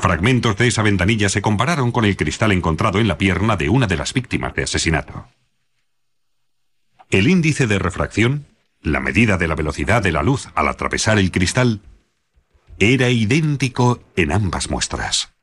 Fragmentos 0.01 0.55
de 0.57 0.67
esa 0.67 0.81
ventanilla 0.81 1.29
se 1.29 1.41
compararon 1.41 1.91
con 1.91 2.05
el 2.05 2.15
cristal 2.15 2.51
encontrado 2.51 2.99
en 2.99 3.07
la 3.07 3.17
pierna 3.17 3.57
de 3.57 3.69
una 3.69 3.87
de 3.87 3.97
las 3.97 4.13
víctimas 4.13 4.53
de 4.53 4.63
asesinato. 4.63 5.27
El 7.09 7.27
índice 7.27 7.67
de 7.67 7.79
refracción, 7.79 8.45
la 8.81 8.99
medida 8.99 9.37
de 9.37 9.47
la 9.47 9.55
velocidad 9.55 10.01
de 10.01 10.11
la 10.11 10.23
luz 10.23 10.47
al 10.55 10.67
atravesar 10.67 11.19
el 11.19 11.31
cristal, 11.31 11.81
era 12.77 13.09
idéntico 13.09 14.01
en 14.15 14.31
ambas 14.31 14.69
muestras. 14.69 15.33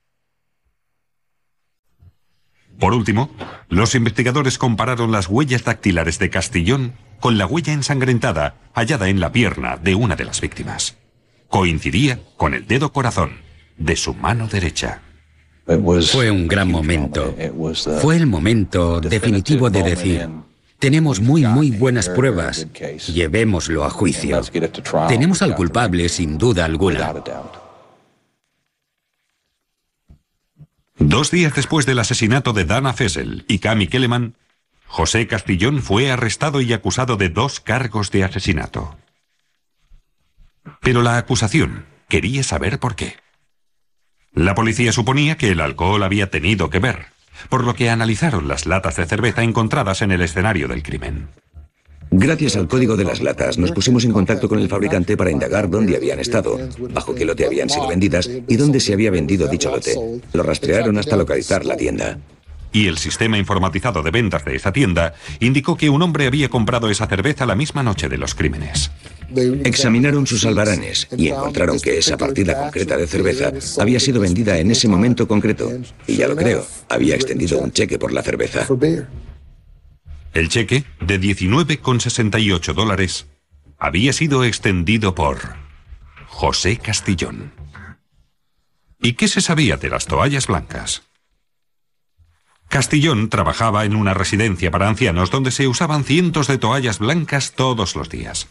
Por 2.78 2.94
último, 2.94 3.30
los 3.68 3.94
investigadores 3.94 4.58
compararon 4.58 5.12
las 5.12 5.28
huellas 5.28 5.64
dactilares 5.64 6.18
de 6.18 6.30
Castillón 6.30 6.94
con 7.20 7.36
la 7.36 7.46
huella 7.46 7.72
ensangrentada 7.72 8.56
hallada 8.74 9.08
en 9.08 9.20
la 9.20 9.32
pierna 9.32 9.76
de 9.76 9.94
una 9.94 10.16
de 10.16 10.24
las 10.24 10.40
víctimas. 10.40 10.96
Coincidía 11.48 12.20
con 12.36 12.54
el 12.54 12.66
dedo 12.66 12.92
corazón 12.92 13.45
de 13.76 13.96
su 13.96 14.14
mano 14.14 14.48
derecha. 14.48 15.02
Fue 15.66 16.30
un 16.30 16.46
gran 16.46 16.70
momento. 16.70 17.34
Fue 18.00 18.16
el 18.16 18.26
momento 18.26 19.00
definitivo 19.00 19.68
de 19.68 19.82
decir, 19.82 20.28
tenemos 20.78 21.20
muy, 21.20 21.44
muy 21.44 21.70
buenas 21.70 22.08
pruebas, 22.08 22.66
llevémoslo 23.08 23.84
a 23.84 23.90
juicio. 23.90 24.40
Tenemos 25.08 25.42
al 25.42 25.54
culpable 25.54 26.08
sin 26.08 26.38
duda 26.38 26.64
alguna. 26.64 27.14
Dos 30.98 31.30
días 31.30 31.54
después 31.54 31.84
del 31.84 31.98
asesinato 31.98 32.52
de 32.52 32.64
Dana 32.64 32.92
Fessel 32.92 33.44
y 33.48 33.58
Cami 33.58 33.86
Kelleman, 33.86 34.34
José 34.86 35.26
Castillón 35.26 35.82
fue 35.82 36.10
arrestado 36.10 36.60
y 36.60 36.72
acusado 36.72 37.16
de 37.16 37.28
dos 37.28 37.60
cargos 37.60 38.10
de 38.10 38.24
asesinato. 38.24 38.96
Pero 40.80 41.02
la 41.02 41.18
acusación 41.18 41.86
quería 42.08 42.42
saber 42.42 42.78
por 42.78 42.94
qué. 42.94 43.16
La 44.36 44.54
policía 44.54 44.92
suponía 44.92 45.38
que 45.38 45.48
el 45.48 45.62
alcohol 45.62 46.02
había 46.02 46.28
tenido 46.28 46.68
que 46.68 46.78
ver, 46.78 47.06
por 47.48 47.64
lo 47.64 47.74
que 47.74 47.88
analizaron 47.88 48.48
las 48.48 48.66
latas 48.66 48.96
de 48.96 49.06
cerveza 49.06 49.42
encontradas 49.42 50.02
en 50.02 50.12
el 50.12 50.20
escenario 50.20 50.68
del 50.68 50.82
crimen. 50.82 51.28
Gracias 52.10 52.54
al 52.56 52.68
código 52.68 52.98
de 52.98 53.04
las 53.04 53.22
latas, 53.22 53.56
nos 53.56 53.72
pusimos 53.72 54.04
en 54.04 54.12
contacto 54.12 54.46
con 54.46 54.58
el 54.58 54.68
fabricante 54.68 55.16
para 55.16 55.30
indagar 55.30 55.70
dónde 55.70 55.96
habían 55.96 56.20
estado, 56.20 56.60
bajo 56.90 57.14
qué 57.14 57.24
lote 57.24 57.46
habían 57.46 57.70
sido 57.70 57.88
vendidas 57.88 58.28
y 58.46 58.56
dónde 58.56 58.78
se 58.78 58.92
había 58.92 59.10
vendido 59.10 59.48
dicho 59.48 59.70
lote. 59.70 59.94
Lo 60.34 60.42
rastrearon 60.42 60.98
hasta 60.98 61.16
localizar 61.16 61.64
la 61.64 61.78
tienda 61.78 62.18
y 62.72 62.86
el 62.86 62.98
sistema 62.98 63.38
informatizado 63.38 64.02
de 64.02 64.10
ventas 64.10 64.44
de 64.44 64.56
esa 64.56 64.72
tienda 64.72 65.14
indicó 65.40 65.76
que 65.76 65.90
un 65.90 66.02
hombre 66.02 66.26
había 66.26 66.48
comprado 66.48 66.90
esa 66.90 67.06
cerveza 67.06 67.46
la 67.46 67.54
misma 67.54 67.82
noche 67.82 68.08
de 68.08 68.18
los 68.18 68.34
crímenes. 68.34 68.90
Examinaron 69.64 70.26
sus 70.26 70.44
albaranes 70.44 71.08
y 71.16 71.28
encontraron 71.28 71.80
que 71.80 71.98
esa 71.98 72.16
partida 72.16 72.56
concreta 72.62 72.96
de 72.96 73.06
cerveza 73.06 73.52
había 73.80 73.98
sido 73.98 74.20
vendida 74.20 74.58
en 74.58 74.70
ese 74.70 74.88
momento 74.88 75.26
concreto. 75.26 75.70
Y 76.06 76.16
ya 76.16 76.28
lo 76.28 76.36
creo, 76.36 76.64
había 76.88 77.14
extendido 77.14 77.58
un 77.58 77.72
cheque 77.72 77.98
por 77.98 78.12
la 78.12 78.22
cerveza. 78.22 78.66
El 80.32 80.48
cheque, 80.48 80.84
de 81.00 81.20
19,68 81.20 82.74
dólares, 82.74 83.26
había 83.78 84.12
sido 84.12 84.44
extendido 84.44 85.14
por 85.14 85.38
José 86.26 86.76
Castillón. 86.76 87.52
¿Y 89.00 89.14
qué 89.14 89.28
se 89.28 89.40
sabía 89.40 89.76
de 89.76 89.88
las 89.88 90.06
toallas 90.06 90.46
blancas? 90.46 91.02
Castillón 92.68 93.28
trabajaba 93.28 93.84
en 93.84 93.94
una 93.94 94.14
residencia 94.14 94.70
para 94.70 94.88
ancianos 94.88 95.30
donde 95.30 95.50
se 95.50 95.68
usaban 95.68 96.04
cientos 96.04 96.48
de 96.48 96.58
toallas 96.58 96.98
blancas 96.98 97.52
todos 97.52 97.94
los 97.94 98.08
días. 98.08 98.48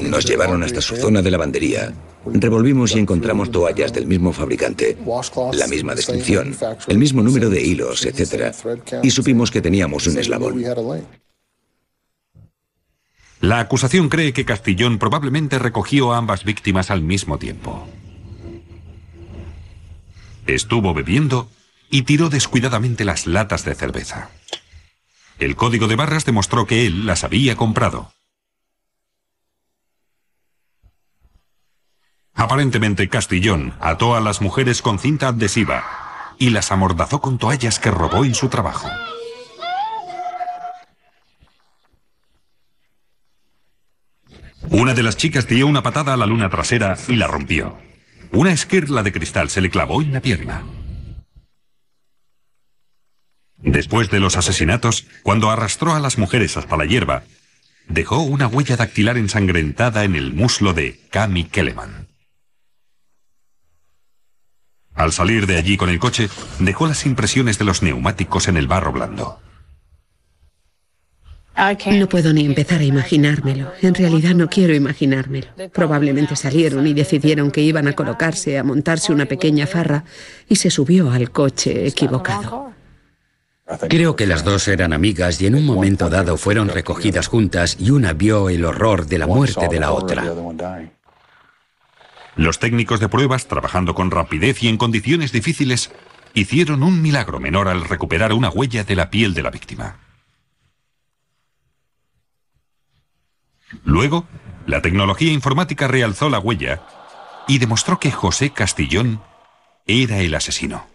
Nos 0.00 0.24
llevaron 0.24 0.62
hasta 0.62 0.80
su 0.80 0.94
zona 0.96 1.20
de 1.20 1.30
lavandería. 1.30 1.92
Revolvimos 2.24 2.94
y 2.94 3.00
encontramos 3.00 3.50
toallas 3.50 3.92
del 3.92 4.06
mismo 4.06 4.32
fabricante, 4.32 4.96
la 5.52 5.66
misma 5.66 5.94
descripción, 5.94 6.56
el 6.86 6.98
mismo 6.98 7.22
número 7.22 7.50
de 7.50 7.60
hilos, 7.60 8.06
etc. 8.06 8.54
Y 9.02 9.10
supimos 9.10 9.50
que 9.50 9.60
teníamos 9.60 10.06
un 10.06 10.18
eslabón. 10.18 10.64
La 13.40 13.58
acusación 13.58 14.08
cree 14.08 14.32
que 14.32 14.44
Castillón 14.44 14.98
probablemente 14.98 15.58
recogió 15.58 16.12
a 16.12 16.18
ambas 16.18 16.44
víctimas 16.44 16.90
al 16.90 17.02
mismo 17.02 17.38
tiempo. 17.38 17.86
Estuvo 20.46 20.94
bebiendo 20.94 21.48
y 21.90 22.02
tiró 22.02 22.28
descuidadamente 22.28 23.04
las 23.04 23.26
latas 23.26 23.64
de 23.64 23.74
cerveza. 23.74 24.30
El 25.38 25.56
código 25.56 25.88
de 25.88 25.96
barras 25.96 26.24
demostró 26.24 26.66
que 26.66 26.86
él 26.86 27.06
las 27.06 27.24
había 27.24 27.56
comprado. 27.56 28.12
Aparentemente 32.34 33.08
Castillón 33.08 33.74
ató 33.80 34.16
a 34.16 34.20
las 34.20 34.40
mujeres 34.40 34.82
con 34.82 34.98
cinta 34.98 35.28
adhesiva 35.28 35.84
y 36.38 36.50
las 36.50 36.72
amordazó 36.72 37.20
con 37.20 37.38
toallas 37.38 37.78
que 37.78 37.90
robó 37.90 38.24
en 38.24 38.34
su 38.34 38.48
trabajo. 38.48 38.88
Una 44.70 44.94
de 44.94 45.02
las 45.02 45.16
chicas 45.16 45.46
dio 45.46 45.66
una 45.66 45.82
patada 45.82 46.14
a 46.14 46.16
la 46.16 46.26
luna 46.26 46.50
trasera 46.50 46.96
y 47.08 47.16
la 47.16 47.26
rompió. 47.26 47.78
Una 48.32 48.52
esquirla 48.52 49.02
de 49.02 49.12
cristal 49.12 49.50
se 49.50 49.60
le 49.60 49.70
clavó 49.70 50.02
en 50.02 50.12
la 50.12 50.20
pierna. 50.20 50.64
Después 53.64 54.10
de 54.10 54.20
los 54.20 54.36
asesinatos, 54.36 55.06
cuando 55.22 55.50
arrastró 55.50 55.94
a 55.94 56.00
las 56.00 56.18
mujeres 56.18 56.56
hasta 56.58 56.76
la 56.76 56.84
hierba, 56.84 57.24
dejó 57.88 58.18
una 58.20 58.46
huella 58.46 58.76
dactilar 58.76 59.16
ensangrentada 59.16 60.04
en 60.04 60.16
el 60.16 60.34
muslo 60.34 60.74
de 60.74 61.00
Cami 61.10 61.44
Kelleman. 61.44 62.08
Al 64.94 65.12
salir 65.12 65.46
de 65.46 65.56
allí 65.56 65.76
con 65.76 65.88
el 65.88 65.98
coche, 65.98 66.28
dejó 66.60 66.86
las 66.86 67.06
impresiones 67.06 67.58
de 67.58 67.64
los 67.64 67.82
neumáticos 67.82 68.48
en 68.48 68.58
el 68.58 68.68
barro 68.68 68.92
blando. 68.92 69.40
No 71.86 72.08
puedo 72.08 72.32
ni 72.32 72.44
empezar 72.44 72.80
a 72.80 72.84
imaginármelo. 72.84 73.72
En 73.80 73.94
realidad 73.94 74.34
no 74.34 74.48
quiero 74.48 74.74
imaginármelo. 74.74 75.46
Probablemente 75.72 76.36
salieron 76.36 76.86
y 76.86 76.94
decidieron 76.94 77.50
que 77.50 77.62
iban 77.62 77.88
a 77.88 77.94
colocarse, 77.94 78.58
a 78.58 78.64
montarse 78.64 79.12
una 79.12 79.26
pequeña 79.26 79.66
farra 79.66 80.04
y 80.48 80.56
se 80.56 80.70
subió 80.70 81.10
al 81.10 81.30
coche 81.30 81.86
equivocado. 81.86 82.73
Creo 83.88 84.14
que 84.14 84.26
las 84.26 84.44
dos 84.44 84.68
eran 84.68 84.92
amigas 84.92 85.40
y 85.40 85.46
en 85.46 85.54
un 85.54 85.64
momento 85.64 86.10
dado 86.10 86.36
fueron 86.36 86.68
recogidas 86.68 87.28
juntas 87.28 87.76
y 87.80 87.90
una 87.90 88.12
vio 88.12 88.50
el 88.50 88.64
horror 88.64 89.06
de 89.06 89.18
la 89.18 89.26
muerte 89.26 89.68
de 89.68 89.80
la 89.80 89.92
otra. 89.92 90.24
Los 92.36 92.58
técnicos 92.58 93.00
de 93.00 93.08
pruebas, 93.08 93.46
trabajando 93.46 93.94
con 93.94 94.10
rapidez 94.10 94.62
y 94.62 94.68
en 94.68 94.76
condiciones 94.76 95.32
difíciles, 95.32 95.90
hicieron 96.34 96.82
un 96.82 97.00
milagro 97.00 97.40
menor 97.40 97.68
al 97.68 97.84
recuperar 97.84 98.32
una 98.32 98.50
huella 98.50 98.84
de 98.84 98.96
la 98.96 99.08
piel 99.08 99.32
de 99.32 99.42
la 99.42 99.50
víctima. 99.50 99.98
Luego, 103.84 104.26
la 104.66 104.82
tecnología 104.82 105.32
informática 105.32 105.88
realzó 105.88 106.28
la 106.28 106.38
huella 106.38 106.82
y 107.48 107.58
demostró 107.58 107.98
que 107.98 108.10
José 108.10 108.50
Castillón 108.50 109.22
era 109.86 110.18
el 110.18 110.34
asesino. 110.34 110.93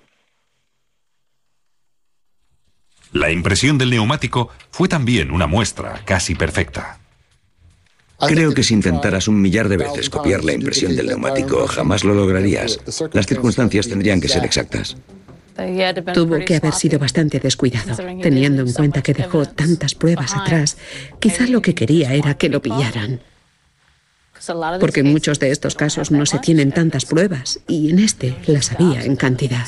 La 3.11 3.31
impresión 3.31 3.77
del 3.77 3.89
neumático 3.89 4.49
fue 4.71 4.87
también 4.87 5.31
una 5.31 5.47
muestra 5.47 6.01
casi 6.05 6.35
perfecta. 6.35 6.99
Creo 8.27 8.53
que 8.53 8.63
si 8.63 8.73
intentaras 8.73 9.27
un 9.27 9.41
millar 9.41 9.69
de 9.69 9.77
veces 9.77 10.09
copiar 10.09 10.43
la 10.43 10.53
impresión 10.53 10.95
del 10.95 11.07
neumático, 11.07 11.65
jamás 11.67 12.03
lo 12.03 12.13
lograrías. 12.13 12.79
Las 13.13 13.25
circunstancias 13.25 13.87
tendrían 13.87 14.19
que 14.19 14.27
ser 14.27 14.43
exactas. 14.43 14.97
Tuvo 16.13 16.39
que 16.45 16.55
haber 16.55 16.73
sido 16.73 16.99
bastante 16.99 17.39
descuidado, 17.39 17.95
teniendo 18.21 18.61
en 18.61 18.73
cuenta 18.73 19.01
que 19.01 19.13
dejó 19.13 19.45
tantas 19.45 19.95
pruebas 19.95 20.35
atrás. 20.35 20.77
Quizá 21.19 21.47
lo 21.47 21.61
que 21.61 21.75
quería 21.75 22.13
era 22.13 22.35
que 22.35 22.49
lo 22.49 22.61
pillaran. 22.61 23.21
Porque 24.79 25.01
en 25.01 25.11
muchos 25.11 25.39
de 25.39 25.51
estos 25.51 25.75
casos 25.75 26.11
no 26.11 26.25
se 26.25 26.39
tienen 26.39 26.71
tantas 26.71 27.05
pruebas 27.05 27.59
y 27.67 27.89
en 27.89 27.99
este 27.99 28.35
las 28.47 28.71
había 28.71 29.03
en 29.03 29.15
cantidad. 29.15 29.67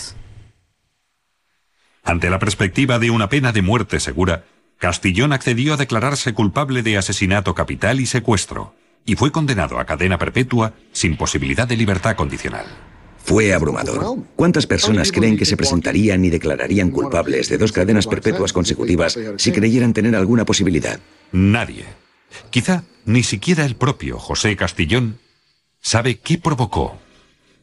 Ante 2.04 2.30
la 2.30 2.40
perspectiva 2.40 3.00
de 3.00 3.12
una 3.12 3.30
pena 3.30 3.52
de 3.52 3.62
muerte 3.62 4.00
segura, 4.00 4.46
Castillón 4.78 5.34
accedió 5.34 5.76
a 5.76 5.78
declararse 5.78 6.34
culpable 6.34 6.82
de 6.82 6.98
asesinato 6.98 7.54
capital 7.54 8.00
y 8.00 8.08
secuestro, 8.08 8.74
y 9.06 9.16
fue 9.16 9.32
condenado 9.32 9.80
a 9.80 9.86
cadena 9.86 10.18
perpetua 10.18 10.74
sin 10.92 11.18
posibilidad 11.18 11.68
de 11.68 11.78
libertad 11.78 12.16
condicional. 12.16 12.66
Fue 13.24 13.54
abrumador. 13.54 14.26
¿Cuántas 14.36 14.66
personas 14.66 15.12
creen 15.12 15.38
que 15.38 15.46
se 15.46 15.56
presentarían 15.56 16.26
y 16.26 16.32
declararían 16.32 16.90
culpables 16.90 17.50
de 17.50 17.60
dos 17.60 17.72
cadenas 17.72 18.08
perpetuas 18.08 18.52
consecutivas 18.52 19.18
si 19.38 19.52
creyeran 19.52 19.94
tener 19.94 20.16
alguna 20.16 20.46
posibilidad? 20.46 21.00
Nadie. 21.32 21.86
Quizá 22.50 22.84
ni 23.06 23.22
siquiera 23.22 23.66
el 23.66 23.76
propio 23.76 24.18
José 24.18 24.56
Castillón 24.56 25.20
sabe 25.82 26.18
qué 26.20 26.38
provocó 26.40 27.00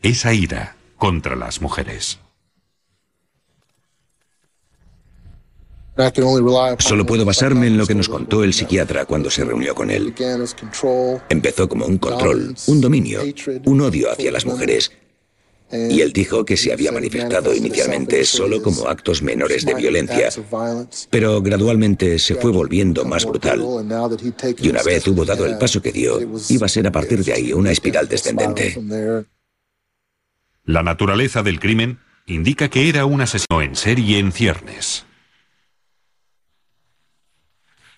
esa 0.03 0.33
ira 0.33 0.77
contra 0.97 1.35
las 1.35 1.61
mujeres. 1.61 2.21
Solo 6.79 7.05
puedo 7.05 7.25
basarme 7.25 7.67
en 7.67 7.77
lo 7.77 7.87
que 7.87 7.95
nos 7.95 8.09
contó 8.09 8.45
el 8.45 8.55
psiquiatra 8.55 9.05
cuando 9.05 9.31
se 9.31 9.45
reunió 9.45 9.75
con 9.75 9.91
él. 9.91 10.15
Empezó 11.29 11.69
como 11.69 11.87
un 11.87 11.99
control, 11.99 12.55
un 12.67 12.81
dominio, 12.81 13.21
un 13.65 13.81
odio 13.81 14.11
hacia 14.13 14.31
las 14.31 14.47
mujeres. 14.47 14.93
Y 15.71 16.01
él 16.01 16.13
dijo 16.13 16.45
que 16.45 16.57
se 16.57 16.73
había 16.73 16.93
manifestado 16.93 17.55
inicialmente 17.55 18.25
solo 18.25 18.63
como 18.63 18.87
actos 18.89 19.23
menores 19.23 19.67
de 19.67 19.75
violencia, 19.75 20.31
pero 21.11 21.43
gradualmente 21.43 22.19
se 22.19 22.37
fue 22.37 22.53
volviendo 22.53 23.05
más 23.05 23.27
brutal. 23.27 23.61
Y 24.59 24.69
una 24.69 24.83
vez 24.83 25.07
hubo 25.09 25.25
dado 25.25 25.47
el 25.47 25.59
paso 25.59 25.83
que 25.83 25.93
dio, 25.93 26.21
iba 26.49 26.67
a 26.67 26.71
ser 26.71 26.87
a 26.87 26.93
partir 26.93 27.25
de 27.25 27.33
ahí 27.33 27.53
una 27.53 27.73
espiral 27.73 28.09
descendente. 28.09 28.81
La 30.65 30.83
naturaleza 30.83 31.43
del 31.43 31.59
crimen 31.61 31.99
indica 32.27 32.69
que 32.69 32.89
era 32.89 33.05
un 33.05 33.21
asesino 33.21 33.61
en 33.61 33.75
serie 33.75 34.19
en 34.19 34.33
ciernes. 34.33 35.08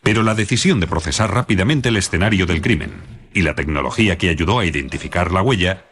Pero 0.02 0.22
la 0.22 0.34
decisión 0.34 0.80
de 0.80 0.86
procesar 0.86 1.32
rápidamente 1.32 1.90
el 1.90 1.96
escenario 1.96 2.46
del 2.46 2.62
crimen 2.62 2.92
y 3.32 3.42
la 3.42 3.54
tecnología 3.54 4.18
que 4.18 4.30
ayudó 4.30 4.58
a 4.58 4.64
identificar 4.64 5.32
la 5.32 5.42
huella 5.42 5.84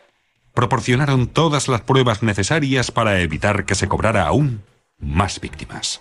proporcionaron 0.55 1.29
todas 1.29 1.69
las 1.69 1.83
pruebas 1.83 2.23
necesarias 2.23 2.91
para 2.91 3.21
evitar 3.21 3.65
que 3.65 3.75
se 3.75 3.87
cobrara 3.87 4.27
aún 4.27 4.63
más 4.99 5.41
víctimas. 5.41 6.01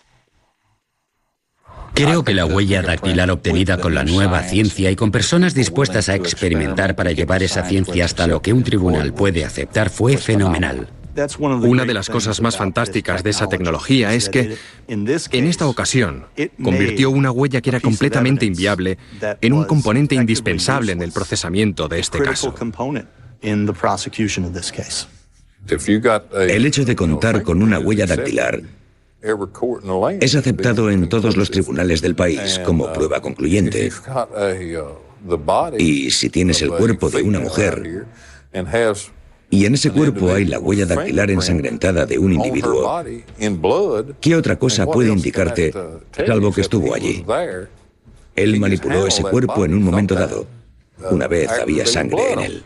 Creo 1.93 2.23
que 2.23 2.33
la 2.33 2.45
huella 2.45 2.81
dactilar 2.81 3.31
obtenida 3.31 3.79
con 3.79 3.95
la 3.95 4.03
nueva 4.03 4.43
ciencia 4.43 4.91
y 4.91 4.95
con 4.95 5.11
personas 5.11 5.53
dispuestas 5.53 6.09
a 6.09 6.15
experimentar 6.15 6.95
para 6.95 7.11
llevar 7.11 7.41
esa 7.43 7.63
ciencia 7.65 8.05
hasta 8.05 8.27
lo 8.27 8.41
que 8.41 8.53
un 8.53 8.63
tribunal 8.63 9.13
puede 9.13 9.43
aceptar 9.43 9.89
fue 9.89 10.17
fenomenal. 10.17 10.89
Una 11.39 11.85
de 11.85 11.93
las 11.93 12.09
cosas 12.09 12.41
más 12.41 12.57
fantásticas 12.57 13.23
de 13.23 13.31
esa 13.31 13.47
tecnología 13.47 14.13
es 14.13 14.29
que, 14.29 14.55
en 14.87 15.47
esta 15.47 15.67
ocasión, 15.67 16.25
convirtió 16.61 17.09
una 17.09 17.31
huella 17.31 17.61
que 17.61 17.69
era 17.69 17.79
completamente 17.79 18.45
inviable 18.45 18.97
en 19.41 19.53
un 19.53 19.65
componente 19.65 20.15
indispensable 20.15 20.91
en 20.91 21.01
el 21.01 21.11
procesamiento 21.11 21.87
de 21.87 21.99
este 21.99 22.19
caso. 22.19 22.53
El 25.69 26.65
hecho 26.65 26.85
de 26.85 26.95
contar 26.95 27.43
con 27.43 27.61
una 27.61 27.79
huella 27.79 28.05
dactilar 28.05 28.61
es 30.21 30.35
aceptado 30.35 30.91
en 30.91 31.09
todos 31.09 31.35
los 31.35 31.49
tribunales 31.49 32.01
del 32.01 32.15
país 32.15 32.59
como 32.63 32.93
prueba 32.93 33.21
concluyente. 33.21 33.91
Y 35.77 36.11
si 36.11 36.29
tienes 36.29 36.61
el 36.61 36.69
cuerpo 36.69 37.09
de 37.09 37.23
una 37.23 37.39
mujer 37.39 38.05
y 39.49 39.65
en 39.65 39.73
ese 39.75 39.91
cuerpo 39.91 40.31
hay 40.33 40.45
la 40.45 40.59
huella 40.59 40.85
dactilar 40.85 41.31
ensangrentada 41.31 42.05
de 42.05 42.19
un 42.19 42.33
individuo, 42.33 43.03
¿qué 44.19 44.35
otra 44.35 44.57
cosa 44.57 44.85
puede 44.85 45.09
indicarte 45.11 45.73
salvo 46.25 46.51
que 46.51 46.61
estuvo 46.61 46.93
allí? 46.93 47.23
Él 48.35 48.59
manipuló 48.59 49.07
ese 49.07 49.23
cuerpo 49.23 49.65
en 49.65 49.73
un 49.73 49.83
momento 49.83 50.15
dado, 50.15 50.45
una 51.11 51.27
vez 51.27 51.49
había 51.49 51.85
sangre 51.85 52.33
en 52.33 52.39
él. 52.39 52.63